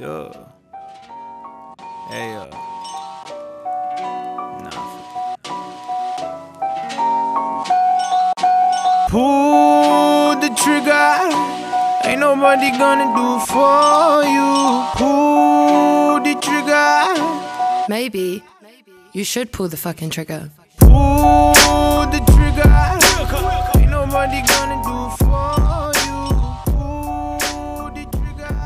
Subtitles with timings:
[0.00, 0.32] Yo.
[2.08, 2.48] Hey, yo.
[4.64, 4.80] Nah.
[9.10, 11.20] Pull the trigger.
[12.08, 14.50] Ain't nobody gonna do for you.
[14.96, 17.14] Pull the trigger.
[17.90, 18.42] Maybe
[19.12, 20.50] you should pull the fucking trigger.
[20.78, 22.72] Pull the trigger.
[23.78, 24.69] Ain't nobody gonna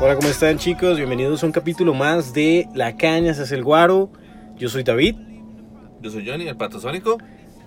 [0.05, 0.97] Hola, ¿cómo están chicos?
[0.97, 4.11] Bienvenidos a un capítulo más de La Caña se hace el guaro.
[4.55, 5.15] Yo soy David
[5.99, 7.17] Yo soy Johnny, el pato sónico.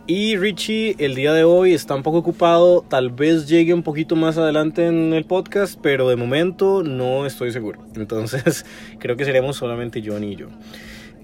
[0.06, 2.82] y Richie el día de hoy está un poco ocupado.
[2.88, 7.50] Tal vez llegue un poquito más adelante en el podcast, pero de momento no estoy
[7.50, 7.84] seguro.
[7.96, 8.64] Entonces
[9.00, 10.46] creo que seremos solamente Johnny y yo.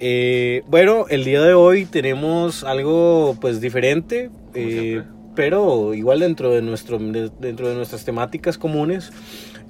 [0.00, 5.04] Eh, bueno, el día de hoy tenemos algo pues diferente, eh,
[5.36, 9.12] pero igual dentro de, nuestro, de- dentro de nuestras temáticas comunes.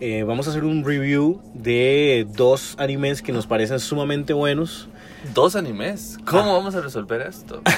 [0.00, 4.88] Eh, vamos a hacer un review de dos animes que nos parecen sumamente buenos.
[5.32, 6.19] Dos animes.
[6.24, 7.62] ¿Cómo vamos a resolver esto?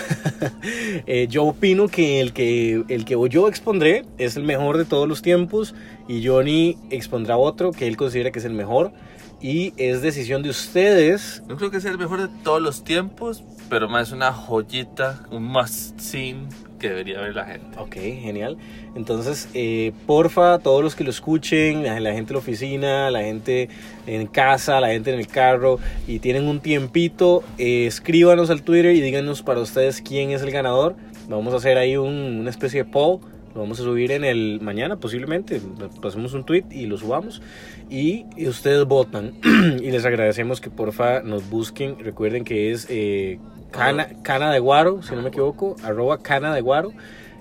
[1.06, 5.08] Eh, yo opino que el, que el que yo expondré es el mejor de todos
[5.08, 5.74] los tiempos
[6.08, 8.92] y Johnny expondrá otro que él considera que es el mejor
[9.41, 11.42] y es decisión de ustedes.
[11.48, 15.44] No creo que sea el mejor de todos los tiempos, pero más una joyita, un
[15.44, 16.48] must scene
[16.78, 17.78] que debería ver la gente.
[17.78, 18.56] Ok, genial.
[18.94, 23.69] Entonces, eh, porfa, todos los que lo escuchen, la, gente en la oficina, la gente
[24.06, 28.94] en casa, la gente en el carro y tienen un tiempito, eh, escríbanos al Twitter
[28.94, 30.97] y díganos para ustedes quién es el ganador.
[31.28, 33.20] Vamos a hacer ahí un- una especie de poll.
[33.56, 35.62] Lo vamos a subir en el mañana posiblemente.
[36.02, 37.40] Pasemos un tweet y lo subamos.
[37.88, 39.32] Y, y ustedes votan.
[39.82, 41.98] y les agradecemos que porfa nos busquen.
[41.98, 43.38] Recuerden que es eh,
[43.70, 45.74] cana, cana de guaro, si no me equivoco.
[45.82, 46.92] Arroba cana de guaro.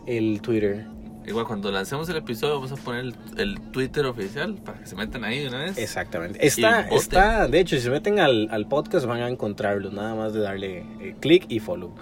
[0.07, 0.85] El Twitter.
[1.27, 4.95] Igual cuando lancemos el episodio vamos a poner el, el Twitter oficial para que se
[4.95, 5.77] metan ahí de una vez.
[5.77, 6.47] Exactamente.
[6.47, 10.33] Está, está, de hecho, si se meten al, al podcast van a encontrarlo, nada más
[10.33, 11.93] de darle eh, clic y follow.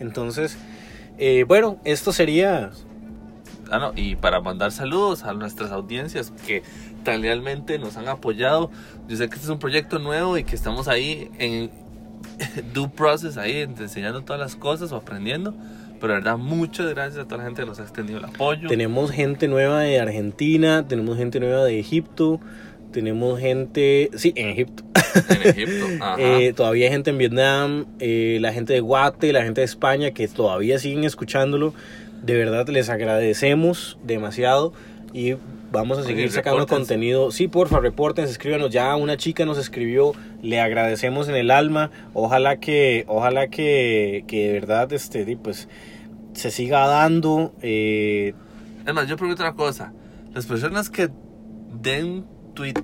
[0.00, 0.56] Entonces,
[1.18, 2.70] eh, bueno, esto sería...
[3.70, 6.62] Ah, no, y para mandar saludos a nuestras audiencias que
[7.04, 8.70] tan lealmente nos han apoyado.
[9.08, 11.70] Yo sé que este es un proyecto nuevo y que estamos ahí en
[12.74, 15.54] due process, ahí enseñando todas las cosas o aprendiendo.
[16.00, 18.68] Pero verdad, muchas gracias a toda la gente que nos ha extendido el apoyo.
[18.68, 22.40] Tenemos gente nueva de Argentina, tenemos gente nueva de Egipto,
[22.92, 24.10] tenemos gente...
[24.14, 24.84] Sí, en Egipto.
[25.28, 25.86] En Egipto.
[26.00, 26.16] Ajá.
[26.18, 30.12] Eh, todavía hay gente en Vietnam, eh, la gente de Guate, la gente de España
[30.12, 31.74] que todavía siguen escuchándolo.
[32.22, 34.72] De verdad les agradecemos demasiado
[35.12, 35.34] y
[35.70, 36.80] vamos a seguir Oye, sacando repórtense.
[36.94, 37.30] contenido.
[37.30, 38.70] Sí, porfa, reporten, escríbanos.
[38.70, 40.12] Ya una chica nos escribió,
[40.42, 41.90] le agradecemos en el alma.
[42.14, 45.68] Ojalá que, ojalá que, que de verdad este, pues,
[46.34, 47.54] se siga dando.
[47.62, 48.34] eh,
[48.86, 49.92] Es más, yo pregunto una cosa.
[50.34, 51.08] Las personas que
[51.80, 52.74] den tweet,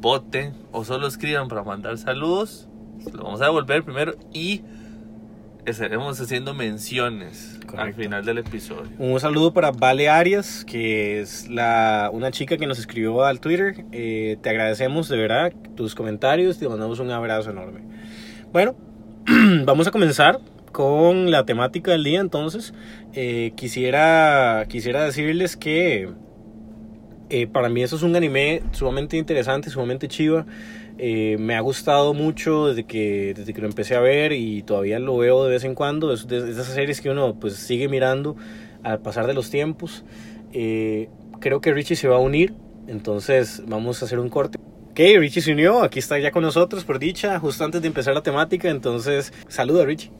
[0.00, 2.68] voten o solo escriban para mandar saludos,
[3.12, 4.62] lo vamos a devolver primero y
[5.64, 8.90] estaremos haciendo menciones al final del episodio.
[8.98, 13.84] Un saludo para Vale Arias, que es la, una chica que nos escribió al Twitter.
[13.92, 17.80] Eh, te agradecemos de verdad tus comentarios, te mandamos un abrazo enorme.
[18.52, 18.74] Bueno,
[19.64, 20.40] vamos a comenzar
[20.72, 22.74] con la temática del día entonces.
[23.12, 26.10] Eh, quisiera, quisiera decirles que
[27.30, 30.46] eh, para mí eso es un anime sumamente interesante, sumamente chiva.
[30.98, 34.98] Eh, me ha gustado mucho desde que, desde que lo empecé a ver y todavía
[34.98, 36.12] lo veo de vez en cuando.
[36.12, 38.36] Es de, esas series que uno pues sigue mirando
[38.82, 40.04] al pasar de los tiempos.
[40.52, 41.08] Eh,
[41.40, 42.54] creo que Richie se va a unir,
[42.86, 44.58] entonces vamos a hacer un corte.
[44.90, 48.14] Ok, Richie se unió, aquí está ya con nosotros por dicha, justo antes de empezar
[48.14, 50.12] la temática, entonces saluda Richie.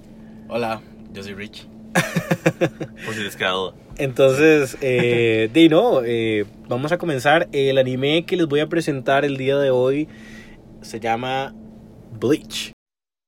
[0.49, 1.69] Hola, yo soy Rich.
[3.07, 3.75] Por si les queda duda.
[3.99, 7.49] Entonces, eh, di no, eh, vamos a comenzar.
[7.53, 10.09] El anime que les voy a presentar el día de hoy
[10.85, 11.53] se llama
[12.21, 12.73] Bleach.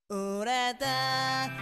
[0.09, 0.85] 折れた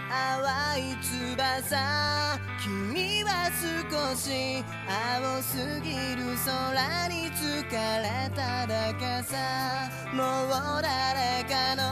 [0.08, 3.50] 淡い翼君は
[3.90, 11.82] 少し青すぎる空に疲れただけさもう誰かの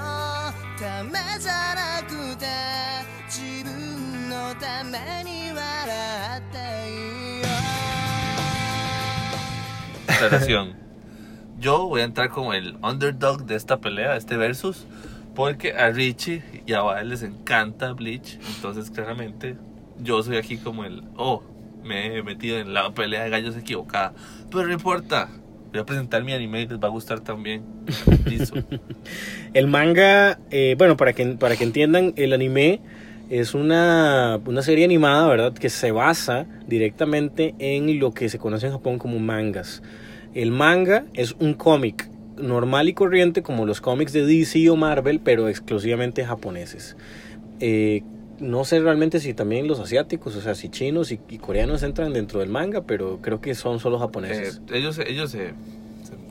[0.78, 2.46] ためじゃなくて
[3.26, 6.56] 自分のために笑って
[6.88, 7.48] いいよ
[10.06, 10.83] Aclaración.
[11.64, 14.84] Yo voy a entrar como el underdog de esta pelea, este versus,
[15.34, 18.38] porque a Richie y a Bael les encanta Bleach.
[18.56, 19.56] Entonces, claramente,
[19.98, 21.04] yo soy aquí como el.
[21.16, 21.42] Oh,
[21.82, 24.12] me he metido en la pelea de gallos equivocada.
[24.50, 25.30] Pero no importa.
[25.72, 27.64] Voy a presentar mi anime y les va a gustar también.
[28.26, 28.62] Listo.
[29.54, 32.82] El manga, eh, bueno, para que, para que entiendan, el anime
[33.30, 35.54] es una, una serie animada, ¿verdad?
[35.54, 39.82] Que se basa directamente en lo que se conoce en Japón como mangas.
[40.34, 45.20] El manga es un cómic normal y corriente como los cómics de DC o Marvel,
[45.20, 46.96] pero exclusivamente japoneses.
[47.60, 48.02] Eh,
[48.40, 52.40] no sé realmente si también los asiáticos, o sea, si chinos y, coreanos entran dentro
[52.40, 54.60] del manga, pero creo que son solo Eh, japoneses.
[54.72, 55.54] ellos ellos se, se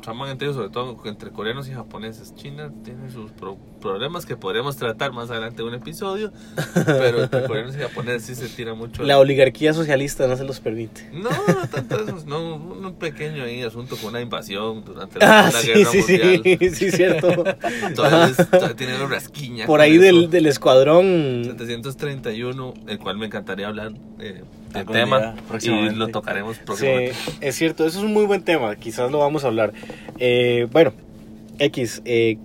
[0.03, 2.35] traman entre ellos, sobre todo entre coreanos y japoneses.
[2.35, 6.31] China tiene sus pro- problemas que podremos tratar más adelante en un episodio,
[6.85, 9.01] pero entre coreanos y japoneses sí se tira mucho.
[9.03, 11.09] La oligarquía socialista no se los permite.
[11.13, 15.51] No, no tanto eso, no, un pequeño ahí asunto con una invasión durante la Ah,
[15.51, 16.41] sí, Guerra sí, Mundial.
[16.43, 17.29] sí, sí, cierto.
[17.95, 19.65] Todavía, todavía tienen una rasquiña.
[19.65, 24.43] Por ahí del, del escuadrón 731, el cual me encantaría hablar eh,
[24.73, 27.13] del tema y lo tocaremos Sí, próximamente.
[27.41, 29.73] es cierto, eso es un muy buen tema, quizás lo vamos a hablar.
[30.19, 30.93] Eh, bueno,
[31.59, 32.37] X, eh,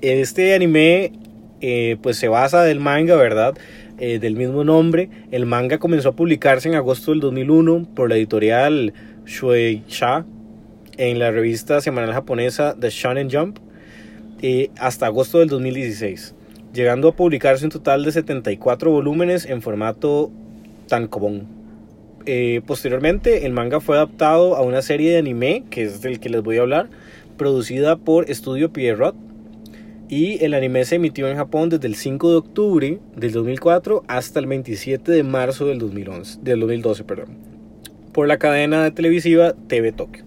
[0.00, 1.12] este anime
[1.60, 3.54] eh, pues se basa del manga, ¿verdad?
[3.98, 5.10] Del mismo nombre.
[5.30, 8.92] El manga comenzó a publicarse en agosto del 2001 por la editorial
[9.26, 10.24] Shueisha
[10.96, 13.58] en la revista semanal japonesa The Shonen Jump
[14.76, 16.34] hasta agosto del 2016,
[16.74, 20.32] llegando a publicarse un total de 74 volúmenes en formato
[20.88, 21.61] tankobon.
[22.26, 26.28] Eh, posteriormente, el manga fue adaptado a una serie de anime, que es del que
[26.28, 26.88] les voy a hablar,
[27.36, 29.14] producida por Estudio Pierrot.
[30.08, 34.40] Y el anime se emitió en Japón desde el 5 de octubre del 2004 hasta
[34.40, 37.38] el 27 de marzo del, 2011, del 2012, perdón,
[38.12, 40.24] por la cadena televisiva TV Tokio.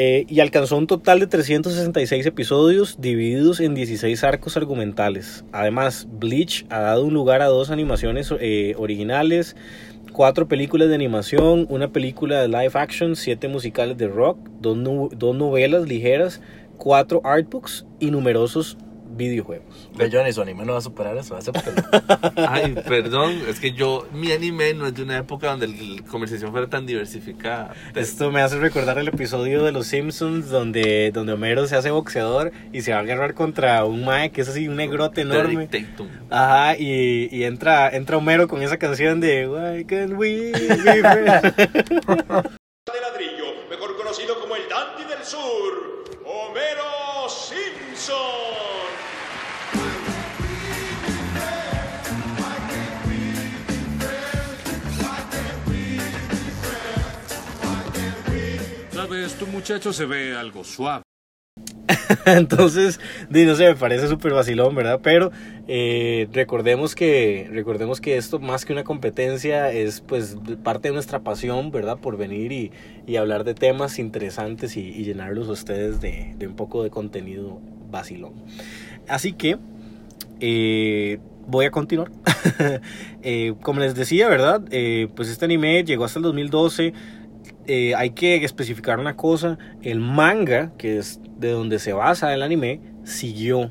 [0.00, 5.44] Eh, y alcanzó un total de 366 episodios divididos en 16 arcos argumentales.
[5.50, 9.56] Además, Bleach ha dado un lugar a dos animaciones eh, originales,
[10.18, 14.76] cuatro películas de animación, una película de live action, siete musicales de rock, dos,
[15.16, 16.40] dos novelas ligeras,
[16.76, 18.76] cuatro artbooks y numerosos
[19.18, 19.90] videojuegos.
[19.94, 21.76] Ve, Johnny, su anime no va a superar eso, acéptalo.
[22.48, 26.50] Ay, perdón, es que yo, mi anime no es de una época donde la conversación
[26.50, 27.74] fuera tan diversificada.
[27.94, 32.52] Esto me hace recordar el episodio de Los Simpsons donde, donde Homero se hace boxeador
[32.72, 35.68] y se va a agarrar contra un mae que es así un negrote enorme.
[36.30, 42.58] Ajá, y, y entra, entra Homero con esa canción de Why can't we be friends?
[42.92, 48.77] de ladrillo, mejor conocido como el Dandy del Sur, Homero Simpson.
[59.58, 61.02] Muchacho se ve algo suave.
[62.26, 65.00] Entonces, no sé, me parece súper vacilón, ¿verdad?
[65.02, 65.32] Pero
[65.66, 71.24] eh, recordemos, que, recordemos que esto más que una competencia es pues parte de nuestra
[71.24, 71.98] pasión, ¿verdad?
[71.98, 72.70] Por venir y,
[73.04, 77.58] y hablar de temas interesantes y, llenarlos a ustedes de, un poco de contenido
[77.90, 78.34] vacilón.
[79.08, 79.58] Así que
[80.38, 81.18] eh,
[81.48, 82.12] voy a continuar.
[83.24, 84.62] Eh, como les decía, ¿verdad?
[85.16, 86.94] Pues este anime llegó hasta el 2012.
[87.68, 89.58] Eh, hay que especificar una cosa.
[89.82, 93.70] El manga, que es de donde se basa el anime, siguió.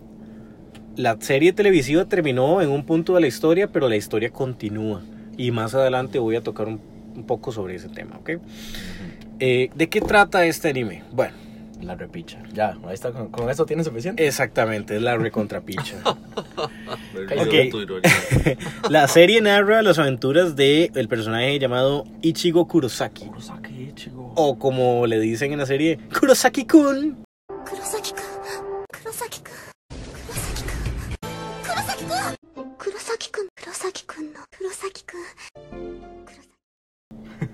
[0.95, 5.01] La serie televisiva terminó en un punto de la historia, pero la historia continúa.
[5.35, 6.79] Y más adelante voy a tocar un,
[7.15, 8.31] un poco sobre ese tema, ¿ok?
[9.39, 11.03] Eh, ¿De qué trata este anime?
[11.11, 11.33] Bueno,
[11.81, 12.41] la repicha.
[12.53, 13.11] Ya, ahí está.
[13.11, 14.25] Con, con eso tiene suficiente.
[14.25, 15.97] Exactamente, es la recontrapicha.
[17.39, 17.71] okay.
[18.89, 23.25] la serie narra las aventuras del el personaje llamado Ichigo Kurosaki.
[23.25, 24.33] Kurosaki Ichigo.
[24.35, 27.23] O como le dicen en la serie, Kurosaki-kun.
[27.69, 28.23] Kurosaki-kun.
[28.91, 29.53] Kurosaki-kun.
[31.63, 32.35] Kurosaki-kun.
[32.77, 33.47] Kurosaki-kun.
[33.55, 34.33] Kurosaki-kun.
[34.57, 36.16] Kurosaki-kun.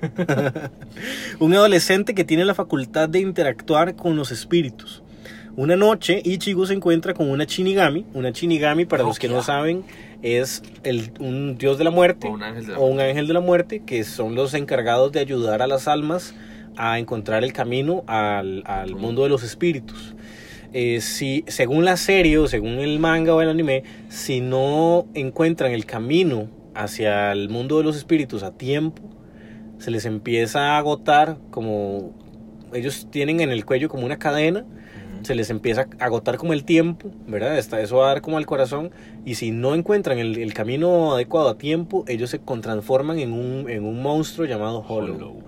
[1.40, 5.02] Un adolescente que tiene la facultad de interactuar con los espíritus.
[5.56, 8.06] Una noche, Ichigo se encuentra con una Shinigami.
[8.14, 9.84] Una Shinigami, para los que no saben,
[10.24, 13.28] es el- un dios de la muerte O un ángel de la o un ángel
[13.28, 16.34] de la muerte, que son los encargados de ayudar a las almas
[16.76, 20.16] a encontrar el camino al, al mundo de los espíritus.
[20.76, 25.72] Eh, si, según la serie o según el manga o el anime, si no encuentran
[25.72, 29.04] el camino hacia el mundo de los espíritus a tiempo,
[29.84, 32.14] se les empieza a agotar como
[32.72, 34.64] ellos tienen en el cuello como una cadena,
[35.24, 37.58] se les empieza a agotar como el tiempo, ¿verdad?
[37.58, 38.92] Está, eso va a dar como al corazón
[39.26, 43.70] y si no encuentran el, el camino adecuado a tiempo, ellos se transforman en un,
[43.70, 45.44] en un monstruo llamado Hollow.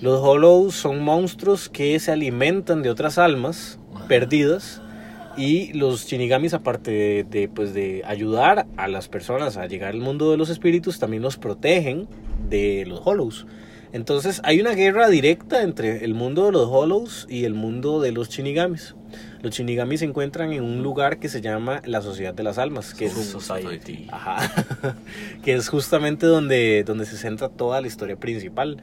[0.00, 4.80] Los Hollows son monstruos que se alimentan de otras almas perdidas
[5.36, 10.00] y los Shinigamis aparte de, de, pues, de ayudar a las personas a llegar al
[10.00, 12.08] mundo de los espíritus, también los protegen
[12.48, 13.46] de los Hollows.
[13.92, 18.12] Entonces hay una guerra directa entre el mundo de los Hollows y el mundo de
[18.12, 18.94] los Shinigamis.
[19.40, 22.92] Los Shinigamis se encuentran en un lugar que se llama la Sociedad de las Almas,
[22.92, 24.06] que es, Society.
[24.10, 24.52] Ajá.
[25.42, 28.82] que es justamente donde, donde se centra toda la historia principal.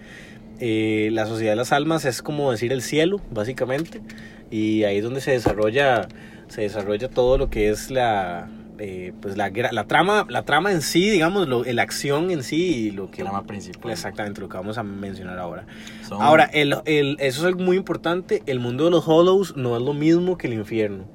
[0.59, 4.01] Eh, la sociedad de las almas es como decir el cielo, básicamente.
[4.49, 6.07] Y ahí es donde se desarrolla,
[6.47, 8.47] se desarrolla todo lo que es la,
[8.79, 12.87] eh, pues la, la trama, la trama en sí, digamos, lo, la acción en sí
[12.87, 13.91] y lo que Trama principal.
[13.91, 15.65] Exactamente, lo que vamos a mencionar ahora.
[16.07, 18.43] Son- Ahora, el, el- eso es algo muy importante.
[18.45, 21.05] El mundo de los Hollows no es lo mismo que el infierno.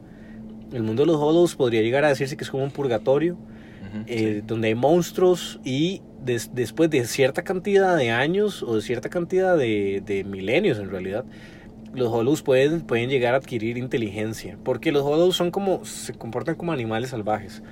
[0.72, 3.36] El mundo de los Hollows podría llegar a decirse que es como un purgatorio,
[4.06, 9.08] eh, donde hay monstruos y des- después de cierta cantidad de años o de cierta
[9.08, 11.24] cantidad de, de milenios en realidad,
[11.94, 14.58] los Hollows pueden, pueden llegar a adquirir inteligencia.
[14.64, 17.62] Porque los Hollows son como, se comportan como animales salvajes,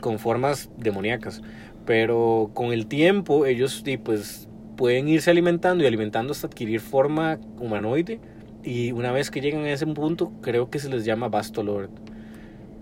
[0.00, 1.42] con formas demoníacas.
[1.86, 8.20] Pero con el tiempo ellos pues, pueden irse alimentando y alimentando hasta adquirir forma humanoide.
[8.62, 11.90] Y una vez que llegan a ese punto, creo que se les llama Bastolord.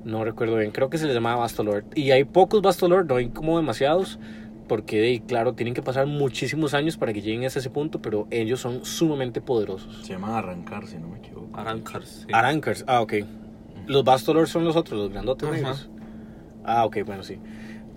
[0.04, 1.84] No recuerdo bien, creo que se les llamaba Bastolord.
[1.94, 4.18] Y hay pocos Bastolord, no hay como demasiados.
[4.68, 8.26] Porque, de- claro, tienen que pasar muchísimos años para que lleguen a ese punto, pero
[8.30, 10.00] ellos son sumamente poderosos.
[10.06, 11.58] Se llaman arrancar, si no me equivoco.
[11.58, 12.26] Arancars.
[12.26, 12.32] sí.
[12.32, 13.14] Arancars, ah, ok.
[13.86, 15.56] Los Bastolord son los otros, los grandotes Ajá.
[15.56, 15.88] negros.
[16.64, 17.38] Ah, ok, bueno, sí.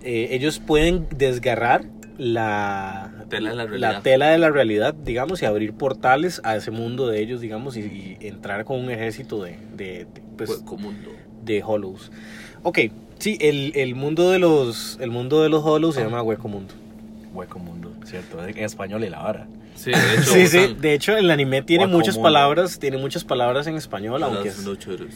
[0.02, 1.84] Eh, ellos pueden desgarrar
[2.16, 4.02] la, La tela de la realidad.
[4.02, 7.80] tela de la realidad, digamos, y abrir portales a ese mundo de ellos, digamos, y,
[7.80, 11.10] y entrar con un ejército de, de, de, pues, mundo.
[11.44, 12.10] de Hollows.
[12.62, 12.78] Ok,
[13.22, 16.74] sí, el, el mundo de los el mundo de los Hollows se llama Hueco Mundo.
[17.32, 18.44] Hueco mundo, ¿cierto?
[18.46, 19.46] En español y la vara.
[19.74, 20.22] Sí, de hecho.
[20.34, 22.26] Sí, sí, de hecho el anime tiene muchas Mundo.
[22.26, 25.14] palabras, tiene muchas palabras en español, aunque es, nocheros.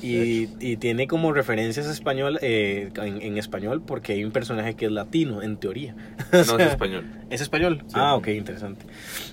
[0.00, 4.86] y, y tiene como referencias español eh, en, en español porque hay un personaje que
[4.86, 5.94] es latino, en teoría.
[6.32, 7.04] No es español.
[7.28, 7.82] ¿Es español?
[7.88, 7.94] Sí.
[7.94, 8.86] Ah, ok, interesante.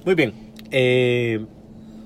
[0.05, 0.34] Muy bien.
[0.70, 1.46] Eh,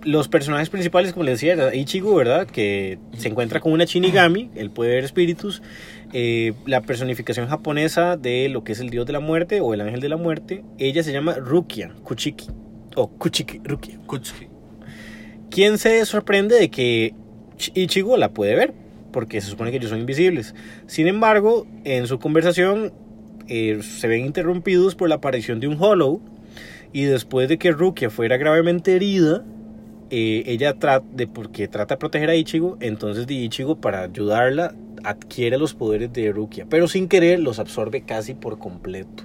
[0.05, 2.47] los personajes principales, como les decía, Ichigo, ¿verdad?
[2.47, 5.61] Que se encuentra con una Shinigami, él puede ver espíritus.
[6.13, 9.81] Eh, la personificación japonesa de lo que es el dios de la muerte o el
[9.81, 12.47] ángel de la muerte, ella se llama Rukia, Kuchiki.
[12.95, 13.99] O Kuchiki, Rukia.
[14.05, 14.47] Kuchiki.
[15.49, 17.13] ¿Quién se sorprende de que
[17.57, 18.73] Ch- Ichigo la puede ver?
[19.11, 20.53] Porque se supone que ellos son invisibles.
[20.87, 22.93] Sin embargo, en su conversación
[23.47, 26.21] eh, se ven interrumpidos por la aparición de un Hollow.
[26.93, 29.43] Y después de que Rukia fuera gravemente herida,
[30.09, 34.73] eh, ella trata de, porque trata de proteger a Ichigo, entonces de Ichigo para ayudarla
[35.03, 39.23] adquiere los poderes de Rukia, pero sin querer los absorbe casi por completo.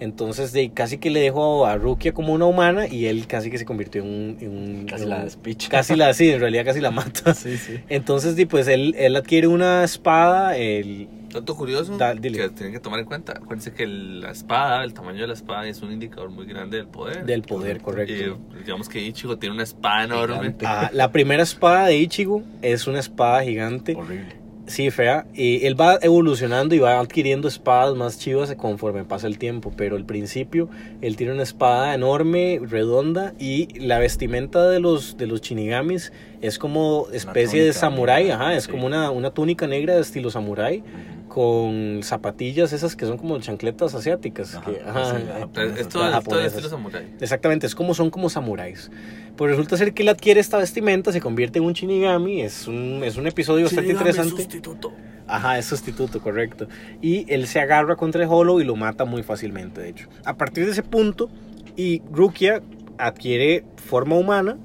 [0.00, 3.58] Entonces de casi que le dejó a Rukia como una humana y él casi que
[3.58, 4.36] se convirtió en un...
[4.40, 5.68] en un- Casi en la despicha.
[5.68, 7.34] Casi la, sí, en realidad casi la mata.
[7.38, 7.80] Sí, sí.
[7.88, 12.20] Entonces, di, pues él, él adquiere una espada, el, Dato curioso Da- que
[12.50, 13.32] tienen que tomar en cuenta.
[13.32, 16.78] Acuérdense que el- la espada, el tamaño de la espada es un indicador muy grande
[16.78, 17.24] del poder.
[17.26, 18.12] del poder, correcto.
[18.54, 20.54] Y, digamos que Ichigo tiene una espada enorme.
[20.64, 24.36] Ah, la primera espada de Ichigo es una espada gigante, Horrible.
[24.68, 25.26] Sí, fea.
[25.34, 29.72] Y él va evolucionando y va adquiriendo espadas más chivas conforme pasa el tiempo.
[29.76, 30.68] Pero al principio,
[31.00, 33.34] él tiene una espada enorme, redonda.
[33.38, 38.30] Y la vestimenta de los, de los shinigamis es como especie de samurái.
[38.30, 38.70] Ajá, es sí.
[38.70, 40.82] como una, una túnica negra de estilo samurái.
[41.28, 44.54] Con zapatillas esas que son como chancletas asiáticas.
[44.54, 46.52] Ajá, que- ajá, sí, la Es- todo, es todo el japonesas.
[46.54, 47.06] estilo samurai.
[47.20, 48.90] Exactamente, es como son como samuráis.
[49.38, 53.02] Pues resulta ser que él adquiere esta vestimenta, se convierte en un Shinigami, es un,
[53.04, 54.30] es un episodio bastante interesante.
[54.30, 54.92] sustituto.
[55.28, 56.66] Ajá, es sustituto, correcto.
[57.00, 60.08] Y él se agarra contra el Hollow y lo mata muy fácilmente, de hecho.
[60.24, 61.30] A partir de ese punto,
[61.76, 62.62] y Rukia
[62.98, 64.58] adquiere forma humana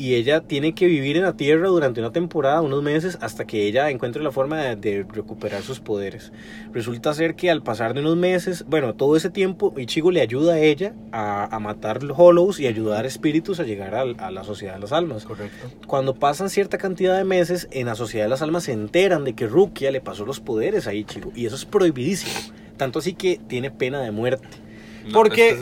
[0.00, 3.66] y ella tiene que vivir en la Tierra durante una temporada, unos meses, hasta que
[3.66, 6.32] ella encuentre la forma de, de recuperar sus poderes.
[6.72, 10.54] Resulta ser que al pasar de unos meses, bueno, todo ese tiempo, Ichigo le ayuda
[10.54, 14.74] a ella a, a matar los Hollows y ayudar espíritus a llegar a, la Sociedad
[14.74, 15.24] de las Almas.
[15.26, 15.68] Correcto.
[15.86, 19.34] Cuando pasan cierta cantidad de meses, en la Sociedad de las Almas se enteran de
[19.34, 21.30] que Rukia le pasó los poderes a Ichigo.
[21.36, 22.32] Y eso es prohibidísimo.
[22.78, 24.48] Tanto así que tiene pena de muerte.
[25.06, 25.58] No, Porque- es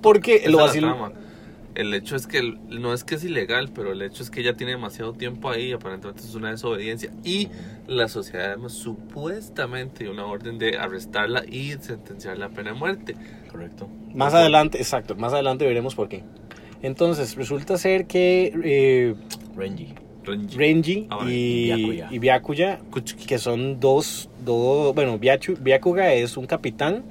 [0.00, 1.12] porque lo trama.
[1.74, 4.40] El hecho es que el- no es que es ilegal, pero el hecho es que
[4.40, 7.10] ella tiene demasiado tiempo ahí, aparentemente es una desobediencia.
[7.24, 7.48] Y
[7.86, 13.16] la sociedad además supuestamente dio una orden de arrestarla y sentenciarla a pena de muerte.
[13.50, 13.88] Correcto.
[14.14, 16.24] Más adelante, exacto, más adelante veremos por qué.
[16.82, 19.14] Entonces, resulta ser que eh,
[19.56, 19.94] Renji.
[20.24, 20.56] Renji.
[20.56, 21.32] Renji Ah, vale.
[21.34, 22.08] y, Byakuya.
[22.10, 22.80] y Byakuya,
[23.26, 27.04] que son dos, dos bueno, Byakuya es un capitán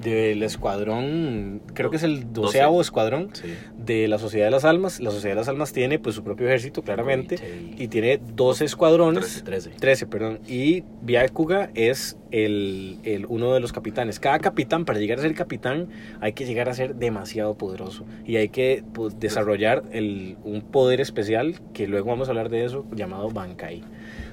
[0.00, 3.48] del escuadrón, creo que es el doceavo escuadrón Sí.
[3.76, 5.00] de la Sociedad de las Almas.
[5.00, 7.36] La Sociedad de las Almas tiene pues su propio ejército, claramente,
[7.76, 9.42] y tiene 12 escuadrones.
[9.44, 9.70] 13.
[9.78, 10.40] 13, perdón.
[10.46, 14.20] Y Byakuga es el, el uno de los capitanes.
[14.20, 15.88] Cada capitán, para llegar a ser capitán,
[16.20, 18.04] hay que llegar a ser demasiado poderoso.
[18.26, 22.64] Y hay que pues, desarrollar el, un poder especial, que luego vamos a hablar de
[22.64, 23.82] eso, llamado Bankai.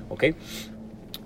[0.09, 0.25] ¿Ok?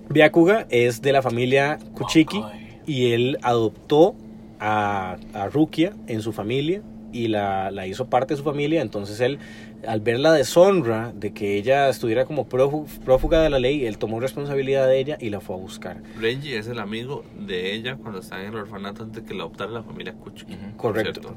[0.10, 2.42] Byakuga es de la familia Kuchiki
[2.86, 4.16] y él adoptó
[4.62, 8.82] a, a Rukia en su familia y la, la hizo parte de su familia.
[8.82, 9.38] Entonces él,
[9.86, 13.98] al ver la deshonra de que ella estuviera como prófu- prófuga de la ley, él
[13.98, 15.98] tomó responsabilidad de ella y la fue a buscar.
[16.18, 19.42] Renji es el amigo de ella cuando está en el orfanato antes de que la
[19.44, 20.56] adoptara la familia Kuchiki.
[20.78, 21.36] Correcto.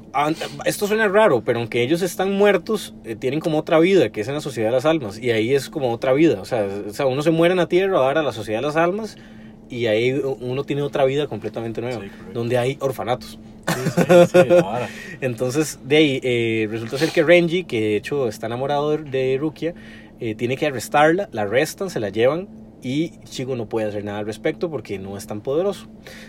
[0.63, 4.29] Esto suena raro, pero aunque ellos están muertos, eh, tienen como otra vida, que es
[4.29, 5.19] en la sociedad de las almas.
[5.19, 6.39] Y ahí es como otra vida.
[6.39, 8.67] O sea, o sea, uno se muere en la tierra, ahora a la sociedad de
[8.67, 9.17] las almas,
[9.69, 13.39] y ahí uno tiene otra vida completamente nueva, Sí, donde hay orfanatos.
[13.67, 14.39] Sí, sí.
[15.21, 19.37] Entonces, de ahí, eh, resulta ser que Renji, que de hecho está enamorado de, de
[19.39, 19.73] Rukia,
[20.19, 22.47] eh, tiene que arrestarla, la arrestan, se la llevan
[22.85, 25.87] y Chico no puede hacer nada al respecto porque no es tan poderoso.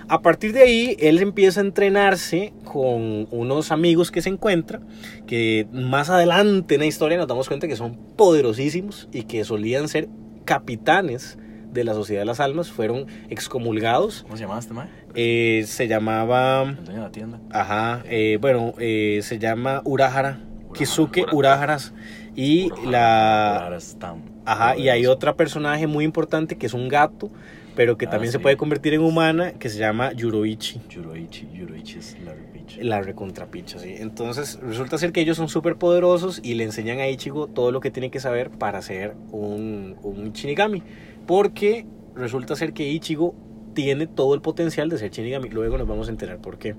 [0.08, 4.80] A partir de ahí, él empieza a entrenarse con unos amigos que se encuentra,
[5.26, 9.88] que más adelante en la historia nos damos cuenta que son poderosísimos y que solían
[9.88, 10.08] ser
[10.46, 11.36] capitanes
[11.76, 14.22] de la Sociedad de las Almas, fueron excomulgados.
[14.22, 14.88] ¿Cómo se llamaba este mae?
[15.14, 16.62] Eh, se llamaba...
[16.62, 17.40] El dueño de la tienda.
[17.50, 20.40] Ajá, eh, bueno, eh, se llama Urahara,
[20.74, 21.36] Kisuke Urahara.
[21.36, 21.94] Uraharas.
[22.34, 23.64] Y la...
[23.64, 24.14] Ahora está
[24.44, 27.30] Ajá, y hay otro personaje muy importante que es un gato,
[27.74, 30.80] pero que Ah, también se puede convertir en humana, que se llama Yuroichi.
[30.88, 31.48] Yuroichi.
[31.52, 32.78] Yuroichi es la repicha.
[32.80, 33.96] La recontrapicha, sí.
[33.98, 37.80] Entonces, resulta ser que ellos son súper poderosos y le enseñan a Ichigo todo lo
[37.80, 40.82] que tiene que saber para ser un, un Shinigami.
[41.26, 43.34] Porque resulta ser que Ichigo
[43.74, 45.50] tiene todo el potencial de ser Shinigami.
[45.50, 46.74] Luego nos vamos a enterar por qué.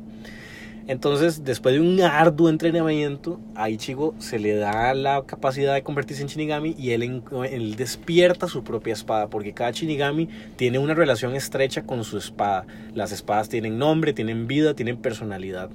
[0.87, 6.21] Entonces, después de un arduo entrenamiento, a Ichigo se le da la capacidad de convertirse
[6.21, 11.83] en Shinigami y él, despierta su propia espada, porque cada Shinigami tiene una relación estrecha
[11.83, 12.65] con su espada.
[12.95, 15.69] Las espadas tienen nombre, tienen vida, tienen personalidad.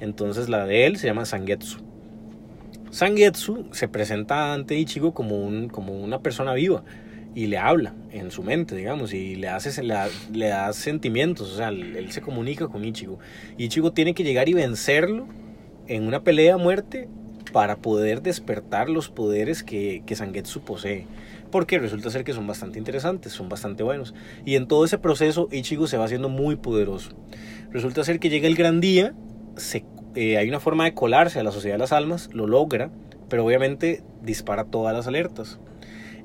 [0.00, 1.78] Entonces, la de él se llama Sangetsu.
[2.90, 6.82] Sangetsu se presenta ante Ichigo como una persona viva
[7.36, 11.56] y le habla en su mente, digamos, y le, hace, le, da- le sentimientos, o
[11.58, 13.18] sea, él, se comunica con Ichigo.
[13.58, 15.28] Ichigo tiene que llegar y vencerlo
[15.86, 17.10] en una pelea a muerte
[17.52, 21.06] para poder despertar los poderes que, que Sangetsu posee.
[21.50, 24.14] Porque resulta ser que son bastante interesantes, son bastante buenos.
[24.46, 27.10] Y en todo ese proceso Ichigo se va haciendo muy poderoso.
[27.70, 29.12] Resulta ser que llega el gran día,
[30.14, 32.88] eh, hay una forma de colarse a la Sociedad de las Almas, lo logra,
[33.28, 35.60] pero obviamente dispara todas las alertas.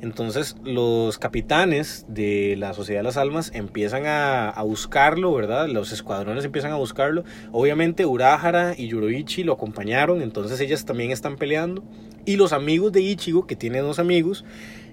[0.01, 5.67] Entonces los capitanes de la Sociedad de las Almas empiezan a, a buscarlo, ¿verdad?
[5.69, 7.23] Los escuadrones empiezan a buscarlo.
[7.51, 11.83] Obviamente Urahara y Yuroichi lo acompañaron, entonces ellas también están peleando.
[12.25, 14.43] Y los amigos de Ichigo, que tiene dos amigos,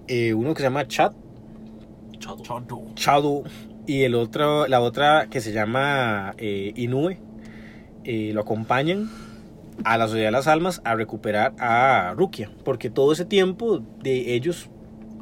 [0.08, 1.14] eh, uno que se llama Chat,
[2.94, 3.44] Chado,
[3.86, 7.18] y el otro, la otra que se llama eh, Inoue,
[8.04, 9.10] eh, lo acompañan
[9.84, 14.34] a la Sociedad de las Almas a recuperar a Rukia, porque todo ese tiempo de
[14.34, 14.70] ellos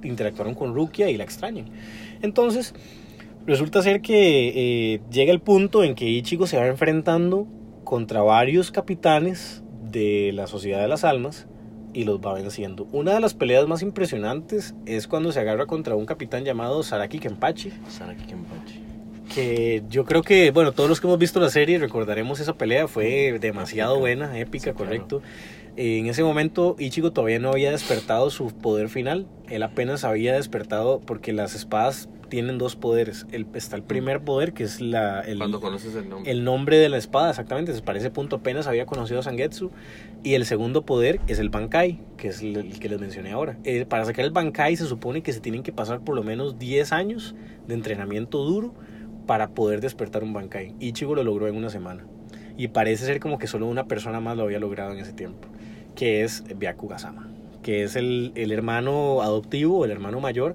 [0.07, 1.67] interactuaron con Rukia y la extrañan.
[2.23, 2.75] Entonces,
[3.47, 7.47] resulta ser que eh, llega el punto en que Ichigo se va enfrentando
[7.85, 11.47] contra varios capitanes de la Sociedad de las Almas
[11.95, 12.87] y los va venciendo.
[12.93, 17.19] Una de las peleas más impresionantes es cuando se agarra contra un capitán llamado Saraki
[17.19, 18.81] Kenpachi, Saraki Kenpachi.
[19.35, 22.87] que yo creo que, bueno, todos los que hemos visto la serie recordaremos esa pelea,
[22.87, 24.01] fue demasiado Épica.
[24.01, 25.23] buena, épica, Sí, correcto.
[25.77, 31.01] En ese momento Ichigo todavía no había despertado su poder final, él apenas había despertado
[31.01, 33.27] porque las espadas tienen dos poderes.
[33.31, 36.31] El, está el primer poder que es la, el, Cuando conoces el nombre.
[36.31, 37.71] el nombre de la espada, exactamente.
[37.71, 39.71] Entonces, para ese punto apenas había conocido a Sangetsu.
[40.25, 43.59] Y el segundo poder es el Bankai, que es el, el que les mencioné ahora.
[43.65, 46.59] Eh, para sacar el Bankai se supone que se tienen que pasar por lo menos
[46.59, 47.35] 10 años
[47.69, 48.75] de entrenamiento duro
[49.27, 50.75] para poder despertar un Bankai.
[50.81, 52.05] Ichigo lo logró en una semana.
[52.57, 55.47] Y parece ser como que solo una persona más lo había logrado en ese tiempo,
[55.97, 57.29] que es Byakugasama,
[57.63, 60.55] que es el, el hermano adoptivo, el hermano mayor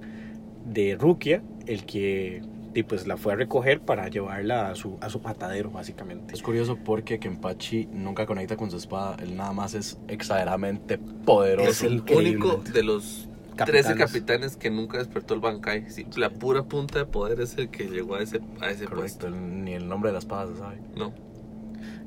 [0.64, 2.42] de Rukia, el que
[2.74, 6.34] y pues la fue a recoger para llevarla a su, a su matadero, básicamente.
[6.34, 9.16] Es curioso porque Kenpachi nunca conecta con su espada.
[9.22, 11.68] Él nada más es exageradamente poderoso.
[11.68, 13.84] Es el único de los Capitanes.
[13.86, 15.90] 13 capitanes que nunca despertó el Bankai.
[15.90, 19.26] Sí, la pura punta de poder es el que llegó a ese, a ese Correcto,
[19.26, 19.30] puesto.
[19.30, 20.78] ni el nombre de la espada se sabe.
[20.96, 21.12] No.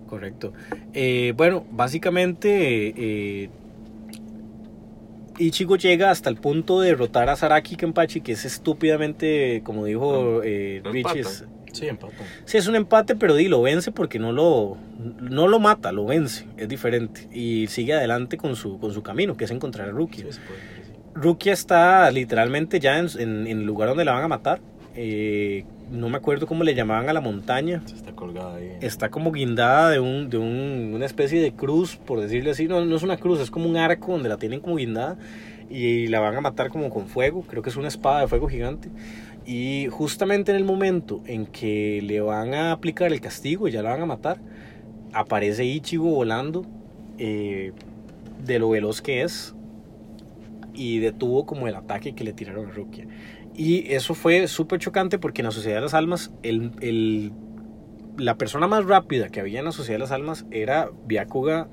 [0.08, 0.54] Correcto.
[0.94, 3.50] Eh, bueno, básicamente eh,
[5.38, 10.38] Ichigo llega hasta el punto de derrotar a Saraki Kenpachi, que es estúpidamente, como dijo
[10.38, 11.32] No, eh, no Richie, empatan.
[11.32, 12.26] es- Sí, empatan.
[12.46, 14.78] Sí, es un empate, pero di, lo vence porque no lo,
[15.20, 17.28] no lo mata, lo vence, es diferente.
[17.34, 20.24] Y sigue adelante con su, con su camino, que es encontrar a Rukia.
[20.30, 20.40] Sí.
[21.16, 24.62] Rukia está literalmente ya en, en- en el lugar donde la van a matar.
[24.96, 27.82] Eh, no me acuerdo cómo le llamaban a la montaña.
[27.86, 28.72] Se está colgada ahí.
[28.82, 32.68] Está como guindada de, un, de un- una especie de cruz, por decirle así.
[32.68, 35.18] No, no es una cruz, es como un arco donde la tienen como guindada.
[35.70, 37.42] Y la van a matar como con fuego.
[37.44, 38.90] Creo que es una espada de fuego gigante.
[39.48, 43.82] Y justamente en el momento en que le van a aplicar el castigo y ya
[43.84, 44.40] la van a matar,
[45.14, 46.66] aparece Ichigo volando
[47.20, 47.72] eh,
[48.44, 49.54] de lo veloz que es
[50.74, 53.06] y detuvo como el ataque que le tiraron a Rukia.
[53.58, 57.32] Y eso fue súper chocante porque en la Sociedad de las Almas, el, el-
[58.18, 61.68] la persona más rápida que había en la Sociedad de las Almas era Byakuga,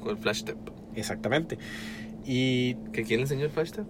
[0.00, 0.56] Con el flash step.
[0.94, 1.58] exactamente.
[2.24, 3.84] Y ¿Que quién le enseñó el flash step?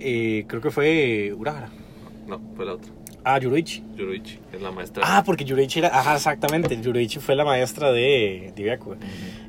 [0.00, 1.68] eh, creo que fue Urahara.
[2.26, 2.90] No, fue la otra.
[3.24, 3.82] Ah, Yuruichi.
[3.96, 5.02] Yoruichi, es la maestra.
[5.06, 8.96] Ah, porque Yuruichi era, ajá, exactamente, Yuruichi fue la maestra de, de Byakuga.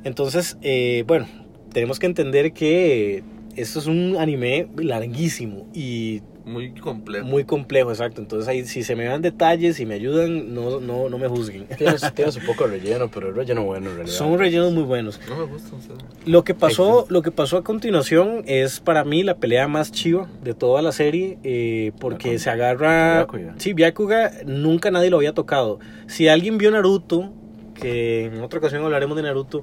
[0.04, 1.26] Entonces, eh, bueno,
[1.72, 3.22] tenemos que entender que
[3.56, 7.26] esto es un anime larguísimo y Muy complejo.
[7.26, 8.20] muy complejo, exacto.
[8.20, 11.66] Entonces, ahí, si se me dan detalles y me ayudan, no, no, no me juzguen.
[11.78, 14.16] Tiene, tiene su poco relleno, pero es relleno bueno en realidad.
[14.16, 15.20] Son rellenos muy buenos.
[15.28, 15.76] No me gusta.
[15.76, 15.94] o sea,
[16.26, 20.28] Lo que pasó, lo que pasó a continuación es para mí la pelea más chiva
[20.42, 23.24] de toda la serie, eh, porque se agarra.
[23.24, 23.54] Byakuga.
[23.58, 25.78] Sí, Byakuga nunca nadie lo había tocado.
[26.06, 27.32] Si alguien vio Naruto,
[27.74, 29.62] que en otra ocasión hablaremos de Naruto,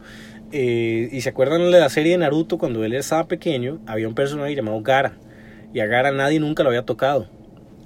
[0.51, 4.15] eh, y se acuerdan de la serie de Naruto cuando él estaba pequeño, había un
[4.15, 5.13] personaje llamado Gara,
[5.73, 7.27] y a Gara nadie nunca lo había tocado.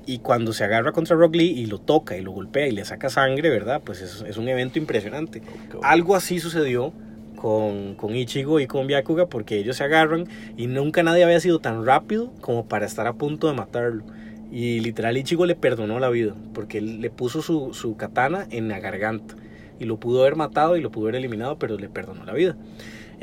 [0.06, 2.84] Y cuando se agarra contra Rock Lee y lo toca y lo golpea y le
[2.84, 3.82] saca sangre, ¿verdad?
[3.84, 5.42] Pues es, es un evento impresionante.
[5.82, 6.92] Algo así sucedió
[7.38, 11.60] con, con Ichigo y con Byakuga porque ellos se agarran y nunca nadie había sido
[11.60, 14.04] tan rápido como para estar a punto de matarlo.
[14.52, 18.68] Y literal Ichigo le perdonó la vida porque él le puso su, su katana en
[18.68, 19.36] la garganta
[19.80, 22.56] y lo pudo haber matado y lo pudo haber eliminado, pero le perdonó la vida.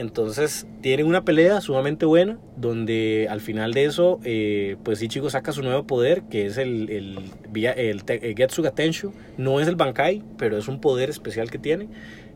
[0.01, 5.53] Entonces tienen una pelea sumamente buena donde al final de eso eh, pues Ichigo saca
[5.53, 7.19] su nuevo poder que es el, el,
[7.51, 9.13] via- el, el Getsuga Tenshu.
[9.37, 11.89] No es el Bankai, pero es un poder especial que tiene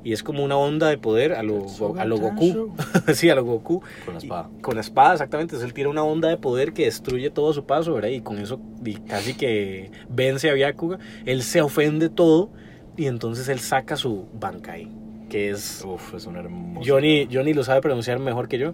[0.04, 1.64] y es como una onda de poder a lo,
[1.98, 2.74] a lo Goku.
[3.14, 3.80] Sí, a lo Goku.
[4.04, 4.50] Con la espada.
[4.58, 5.52] Y- con la espada, exactamente.
[5.54, 8.10] Entonces él tiene una onda de poder que destruye todo a su paso, ¿verdad?
[8.10, 10.98] Y con eso y casi que vence a Byakuga.
[11.24, 12.50] Él se ofende todo
[12.98, 14.88] y entonces él saca su Bankai,
[15.34, 15.82] que es...
[15.84, 16.88] Uf, es un hermoso.
[16.88, 18.72] Johnny, Johnny lo sabe pronunciar mejor que yo.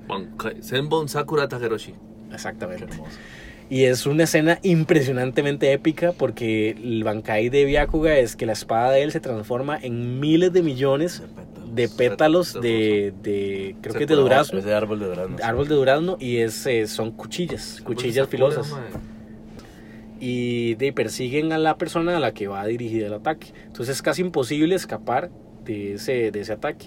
[0.61, 1.93] Senbon Sakura Takeroshi.
[1.93, 2.85] Qué Exactamente.
[2.85, 3.11] hermoso.
[3.71, 8.91] Y es una escena impresionantemente épica porque el Bankai de Byakuga es que la espada
[8.91, 11.23] de él se transforma en miles de millones
[11.73, 15.37] de pétalos de, de creo que es de durazno, Es de árbol de durazno.
[15.43, 18.77] árbol de durazno y es, eh, son cuchillas, cuchillas Sakura, filosas.
[20.21, 23.55] y de, persiguen a la persona a la que va a dirigir el ataque.
[23.67, 25.31] Entonces es casi imposible escapar
[25.71, 26.87] de ese, de ese ataque.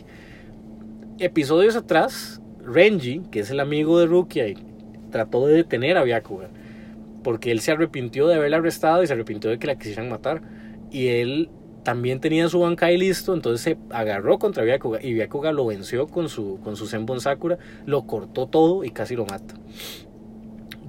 [1.19, 4.57] Episodios atrás, Renji, que es el amigo de Rukia, y
[5.11, 6.49] trató de detener a Byakuga.
[7.23, 10.41] Porque él se arrepintió de haberla arrestado y se arrepintió de que la quisieran matar.
[10.91, 11.49] Y él
[11.83, 15.01] también tenía su Bankai listo, entonces se agarró contra Byakuga.
[15.01, 19.15] Y Byakuga lo venció con su, con su Senbon Sakura, lo cortó todo y casi
[19.15, 19.55] lo mata.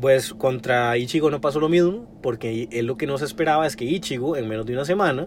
[0.00, 3.76] Pues contra Ichigo no pasó lo mismo, porque él lo que no se esperaba es
[3.76, 5.26] que Ichigo, en menos de una semana,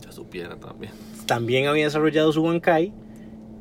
[0.00, 0.92] Ya supiera también.
[1.26, 2.92] También había desarrollado su Bankai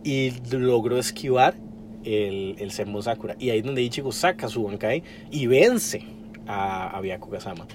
[0.03, 1.55] y logró esquivar
[2.03, 3.35] el, el Senbon Sakura.
[3.39, 6.05] Y ahí es donde Ichigo saca su Bankai y vence
[6.47, 7.65] a, a Byakuga-sama.